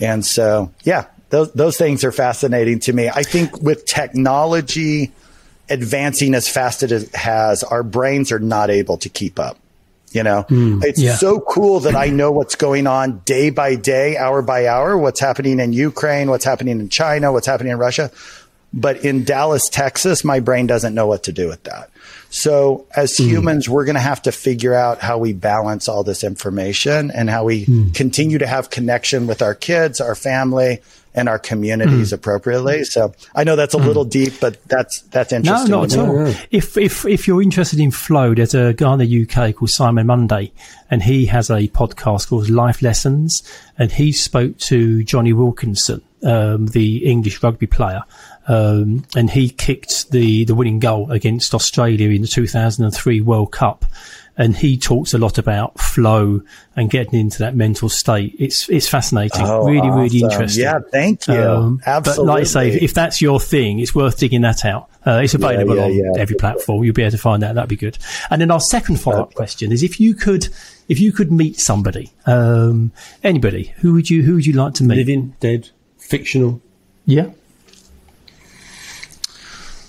[0.00, 3.08] And so, yeah, those, those things are fascinating to me.
[3.08, 5.12] I think with technology
[5.68, 9.58] advancing as fast as it has, our brains are not able to keep up.
[10.12, 11.16] You know, mm, it's yeah.
[11.16, 15.20] so cool that I know what's going on day by day, hour by hour, what's
[15.20, 18.10] happening in Ukraine, what's happening in China, what's happening in Russia.
[18.72, 21.90] But in Dallas, Texas, my brain doesn't know what to do with that.
[22.30, 23.26] So as mm.
[23.26, 27.30] humans, we're going to have to figure out how we balance all this information and
[27.30, 27.94] how we mm.
[27.94, 30.80] continue to have connection with our kids, our family,
[31.14, 32.12] and our communities mm.
[32.12, 32.84] appropriately.
[32.84, 33.86] So I know that's a mm.
[33.86, 35.70] little deep, but that's that's interesting.
[35.70, 36.26] No, not at all.
[36.50, 40.06] If if if you're interested in flow, there's a guy in the UK called Simon
[40.06, 40.52] Mundie,
[40.90, 43.42] and he has a podcast called Life Lessons,
[43.78, 48.02] and he spoke to Jonny Wilkinson, um, the English rugby player,
[48.46, 53.84] um, and he kicked the the winning goal against Australia in the 2003 World Cup
[54.38, 56.40] and he talks a lot about flow
[56.76, 58.36] and getting into that mental state.
[58.38, 60.62] It's it's fascinating, Oh, really, really interesting.
[60.62, 61.34] Yeah, thank you.
[61.34, 62.24] Um, Absolutely.
[62.24, 64.88] But like I say, if that's your thing, it's worth digging that out.
[65.04, 66.12] Uh, it's available yeah, on yeah.
[66.16, 66.84] every platform.
[66.84, 67.56] You'll be able to find that.
[67.56, 67.98] That'd be good.
[68.30, 70.48] And then our second follow up question is: if you could,
[70.88, 72.92] if you could meet somebody, um,
[73.24, 74.98] anybody, who would you who would you like to meet?
[74.98, 75.70] Living, dead,
[76.08, 76.60] fictional.
[77.06, 77.30] Yeah.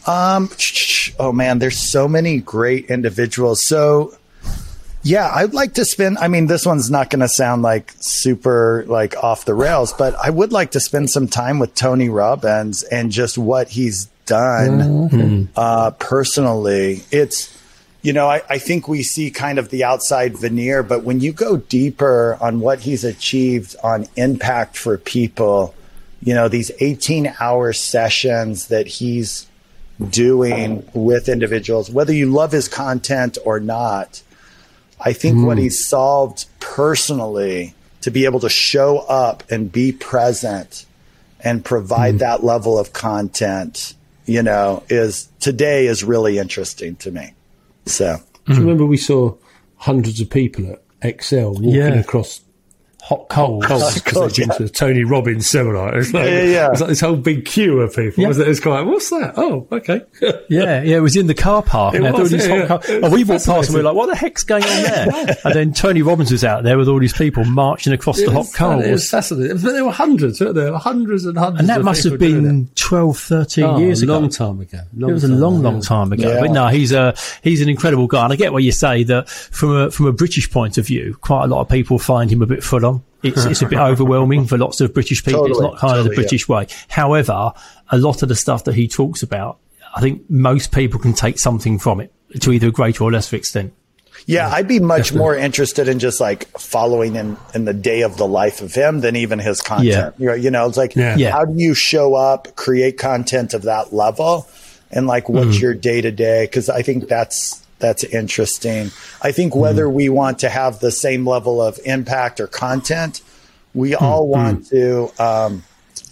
[0.06, 0.50] Um,
[1.20, 3.66] oh man, there's so many great individuals.
[3.66, 4.16] So,
[5.04, 6.18] yeah, I'd like to spend.
[6.18, 10.16] I mean, this one's not going to sound like super like off the rails, but
[10.16, 15.50] I would like to spend some time with Tony Robbins and just what he's done
[15.56, 17.04] uh, personally.
[17.12, 17.56] It's
[18.02, 21.34] you know, I, I think we see kind of the outside veneer, but when you
[21.34, 25.76] go deeper on what he's achieved on impact for people,
[26.22, 29.48] you know, these 18 hour sessions that he's
[30.10, 34.22] doing with individuals, whether you love his content or not,
[35.00, 35.64] I think what hmm.
[35.64, 40.86] he's solved personally to be able to show up and be present
[41.42, 42.18] and provide hmm.
[42.20, 43.94] that level of content,
[44.26, 47.34] you know, is today is really interesting to me.
[47.86, 48.54] So, hmm.
[48.54, 49.36] Do you remember we saw
[49.78, 51.94] hundreds of people at ExCeL walking Yeah.
[51.94, 52.42] across
[53.10, 53.66] Hot coals.
[53.66, 55.98] coals because they'd been to the Tony Robbins seminar?
[55.98, 56.72] It's like, Yeah, yeah, yeah.
[56.72, 58.22] It's like this whole big queue of people.
[58.22, 58.28] Yeah.
[58.28, 58.52] Wasn't it?
[58.52, 59.34] It's quite, what's that?
[59.36, 60.02] Oh, okay.
[60.50, 61.96] Yeah, yeah, it was in the car park.
[61.96, 64.08] and was, yeah, hot car- oh, and we walked past and we were like, what
[64.08, 65.36] the heck's going on there?
[65.46, 68.32] and then Tony Robbins was out there with all these people marching across the It
[68.32, 68.82] hot was fun.
[68.84, 69.10] It was coals.
[69.10, 69.58] fascinating.
[69.62, 70.76] But there were hundreds, weren't there?
[70.78, 71.60] Hundreds and hundreds.
[71.62, 73.64] And that of must have been 12, 13.
[73.64, 74.20] Oh, years a ago.
[74.20, 74.80] long time ago.
[75.00, 76.40] It was a long, long time ago.
[76.42, 79.30] But no, he's a he's an incredible guy, and I get what you say that
[79.30, 82.42] from a from a British point of view, quite a lot of people find him
[82.42, 82.99] a bit full on.
[83.22, 85.46] It's it's a bit overwhelming for lots of British people.
[85.46, 86.68] it's not kind of the totally, British way.
[86.88, 87.52] However,
[87.90, 89.60] a lot of the stuff that he talks about,
[89.96, 93.36] I think most people can take something from it to either a greater or lesser
[93.36, 93.74] extent.
[94.26, 98.18] yeah, I'd be much more interested in just like following in, in the day of
[98.18, 100.16] the life of him than even his content.
[100.18, 101.16] You know, you know, it's like, Yeah.
[101.18, 101.32] Yeah.
[101.32, 104.48] how do you show up, create content of that level?
[104.92, 105.62] And like, what's mm-hmm.
[105.62, 106.48] your day to day?
[106.48, 108.92] Cause I think that's, that's interesting.
[109.22, 113.22] I think whether we want to have the same level of impact or content,
[113.74, 115.64] we all want to, um,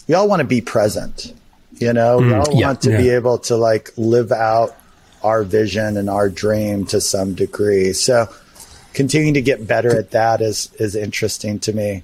[0.07, 1.33] we all want to be present.
[1.79, 2.67] You know, we all Yeah.
[2.67, 4.75] want to be able to like live out
[5.23, 7.93] our vision and our dream to some degree.
[7.93, 8.27] So
[8.93, 12.03] continuing to get better at that is is interesting to me.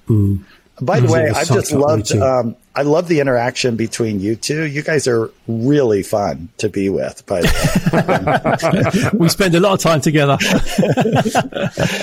[0.81, 4.19] By the way, I've just psych up me loved um, I love the interaction between
[4.19, 4.63] you two.
[4.63, 9.17] You guys are really fun to be with, by the way.
[9.19, 10.37] we spend a lot of time together.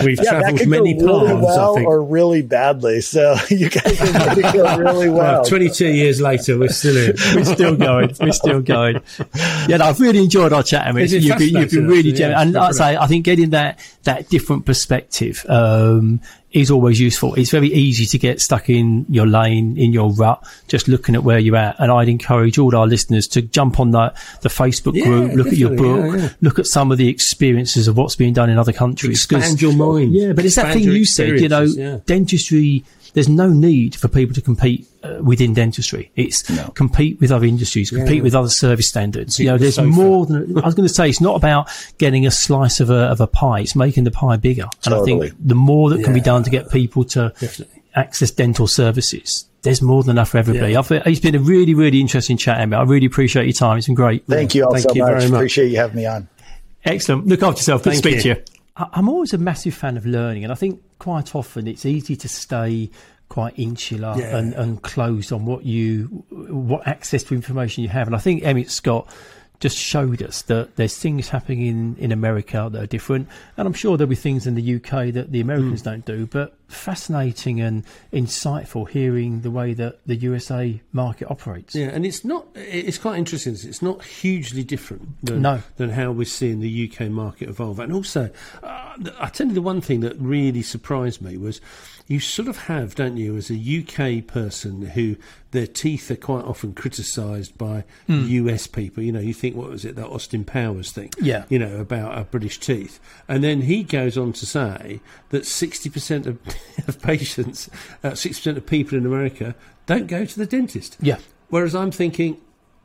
[0.04, 1.88] We've Yeah, that travelled could many go really paths, well I think.
[1.88, 3.00] or really badly.
[3.00, 5.42] So you guys are go really well.
[5.42, 7.14] Well, 22 years later, we're still here.
[7.34, 8.14] We're still going.
[8.20, 9.02] We're still going.
[9.68, 10.86] Yeah, no, I've really enjoyed our chat.
[10.86, 12.30] I mean, you've been, you've been really actually, genuine.
[12.30, 16.20] yeah, And like I say, I think getting that, that different perspective, um,
[16.53, 17.34] is always useful.
[17.34, 21.22] It's very easy to get stuck in your lane, in your rut, just looking at
[21.22, 21.76] where you're at.
[21.78, 25.46] And I'd encourage all our listeners to jump on the, the Facebook Yeah, group, look
[25.48, 26.28] at your book, yeah, yeah.
[26.40, 29.24] look at some of the experiences of what's being done in other countries.
[29.24, 30.12] Expand your mind.
[30.12, 31.98] yeah, but it's that thing you said, you know, yeah.
[32.07, 32.84] dentistry,
[33.14, 36.11] there's no need for people to compete uh, within dentistry.
[36.16, 36.42] It's
[36.74, 38.22] compete with other industries, compete yeah.
[38.22, 39.38] with other service standards.
[39.38, 39.88] you know, there's sofa.
[39.88, 43.05] more than, I was going to say, it's not about getting a slice of a,
[43.07, 43.61] of a pie.
[43.61, 44.66] It's making the pie bigger.
[44.84, 46.24] And I think the more that can be Yeah.
[46.43, 47.82] Done to get people to Definitely.
[47.95, 50.72] access dental services, there's more than enough for everybody.
[50.72, 50.78] Yeah.
[50.78, 52.78] I've, it's been a really, really interesting chat, Emmett.
[52.78, 53.76] I really appreciate your time.
[53.78, 54.26] It's been great.
[54.26, 55.11] Thank you all Thank so you much.
[55.11, 55.38] very much.
[55.38, 56.28] Appreciate you having me on.
[56.84, 57.26] Excellent.
[57.26, 57.82] Look after yourself.
[57.82, 58.34] Good Thank to speak you.
[58.34, 58.45] to you.
[58.76, 62.16] I- I'm always a massive fan of learning, and I think quite often it's easy
[62.16, 62.91] to stay
[63.28, 64.36] quite insular Yeah.
[64.38, 68.09] and, and closed on what you, what access to information you have.
[68.09, 69.09] And I think Emmett Scott
[69.61, 73.74] just showed us that there's things happening in, in America that are different, and I'm
[73.74, 75.40] sure there'll be things in the UK that the.
[75.40, 76.26] Americans don't do.
[76.26, 81.74] But fascinating and insightful hearing the way that the USA market operates.
[81.74, 82.46] Yeah, and it's not.
[82.54, 83.54] It's quite interesting.
[83.54, 85.62] It's not hugely different than, No.
[85.76, 87.78] than how we're seeing the UK market evolve.
[87.80, 88.30] And also,
[88.62, 91.61] uh, I tell you the one thing that really surprised me was
[92.11, 95.14] you sort of have, don't you, as a UK person who
[95.52, 98.24] their teeth are quite often criticised by Hmm.
[98.26, 99.02] US people.
[99.04, 101.11] You know, you think what was it that Austin Powers thing?
[101.20, 101.44] Yeah.
[101.48, 102.98] you know about our British teeth,
[103.28, 106.38] and then he goes on to say that sixty percent of,
[106.88, 107.70] of patients,
[108.02, 109.54] uh, sixty percent of people in America
[109.86, 110.96] don't go to the dentist.
[111.00, 111.18] Yeah.
[111.48, 112.38] Whereas I'm thinking,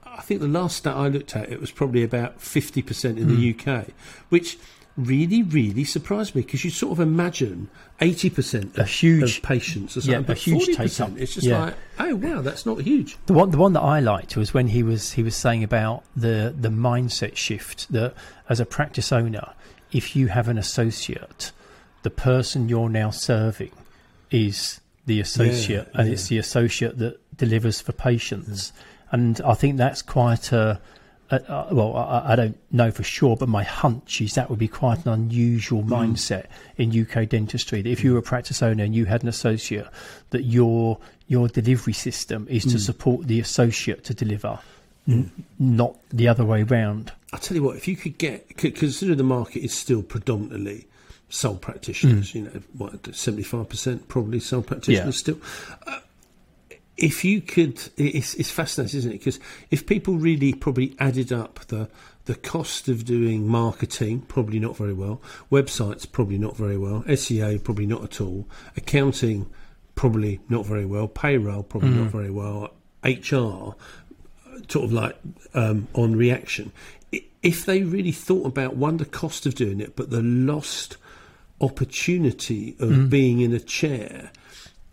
[0.06, 3.54] I think the last stat I looked at, it was probably about 50% in the
[3.54, 3.88] UK,
[4.30, 4.58] which
[4.98, 7.70] really, really surprised me because you sort of imagine
[8.02, 11.18] 80% A of, huge- of patients yeah, a huge 40%, take-up.
[11.18, 11.60] it's just Yeah.
[11.66, 13.18] like, oh, wow, that's not huge.
[13.26, 16.04] The one, the one that I liked was when he was he was saying about
[16.16, 18.14] the the mindset shift that
[18.50, 19.54] as a practice owner,
[19.92, 21.52] if you have an associate,
[22.04, 23.72] the person you're now serving
[24.30, 26.14] is the associate, and yeah.
[26.14, 28.72] it's the associate that delivers for patients.
[28.72, 28.74] Mm.
[29.12, 30.82] And I think that's quite a,
[31.30, 34.60] a, a well, I, I don't know for sure, but my hunch is that would
[34.60, 35.94] be quite an unusual hmm.
[35.94, 36.48] mindset
[36.78, 37.82] in UK dentistry.
[37.82, 39.88] That if you were a practice owner and you had an associate,
[40.32, 42.78] that your your delivery system is to hmm.
[42.78, 44.60] support the associate to deliver,
[45.06, 45.12] hmm.
[45.12, 47.12] n- not the other way round.
[47.34, 50.88] I'll tell you what, if you could get, consider the market is still predominantly
[51.30, 52.36] sole practitioners, Mm.
[52.36, 55.38] you know, what, 75% probably sole practitioners still.
[55.86, 56.00] Uh,
[56.98, 59.20] if you could, it's, it's fascinating, isn't it?
[59.20, 59.40] Because
[59.70, 61.90] if people really probably added up the
[62.26, 65.22] the cost of doing marketing, probably not very well,
[65.52, 69.48] websites, probably not very well, SEO, probably not at all, accounting,
[69.94, 72.72] probably not very well, payroll, probably not very well,
[73.04, 73.76] HR,
[74.68, 75.16] sort of like
[75.54, 76.72] um, on reaction.
[77.44, 80.98] If they really thought about one, the cost of doing it, but the lost
[81.62, 84.32] opportunity of being in a chair,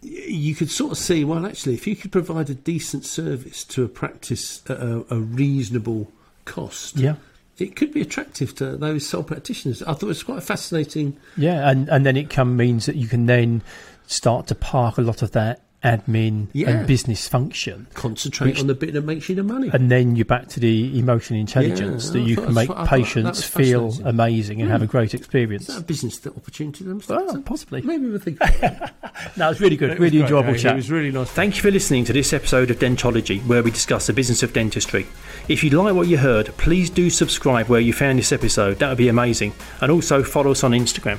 [0.03, 3.85] you could sort of see, well, actually, if you could provide a decent service to
[3.85, 6.11] a practice at a, a reasonable
[6.45, 7.15] cost, Yeah.
[7.59, 9.83] it could be attractive to those sole practitioners.
[9.83, 11.17] I thought it was quite fascinating.
[11.37, 13.63] Yeah, and, and then it come means that you can then
[14.07, 16.71] start to park a lot of that admin Yeah.
[16.71, 17.87] and business function.
[17.95, 19.71] Concentrate Which- on the bit that makes you the money.
[19.73, 22.79] And then you're back to the emotional intelligence Yeah, that I you can make what-
[22.79, 24.91] I thought that patients feel amazing and have a hmm.
[24.91, 25.69] great experience.
[25.69, 26.85] Is that a business opportunity?
[26.85, 27.01] Them?
[27.09, 27.83] Well, possibly.
[27.83, 28.39] Maybe we'll think.
[29.37, 30.59] No, it's really good, It really enjoyable Jay.
[30.59, 30.73] chat.
[30.73, 31.31] It was really nice.
[31.31, 34.53] Thank you for listening to this episode of Dentology, where we discuss the business of
[34.53, 35.07] dentistry.
[35.49, 38.79] If you like what you heard, please do subscribe where you found this episode.
[38.79, 39.53] That would be amazing.
[39.81, 41.19] And also follow us on Instagram.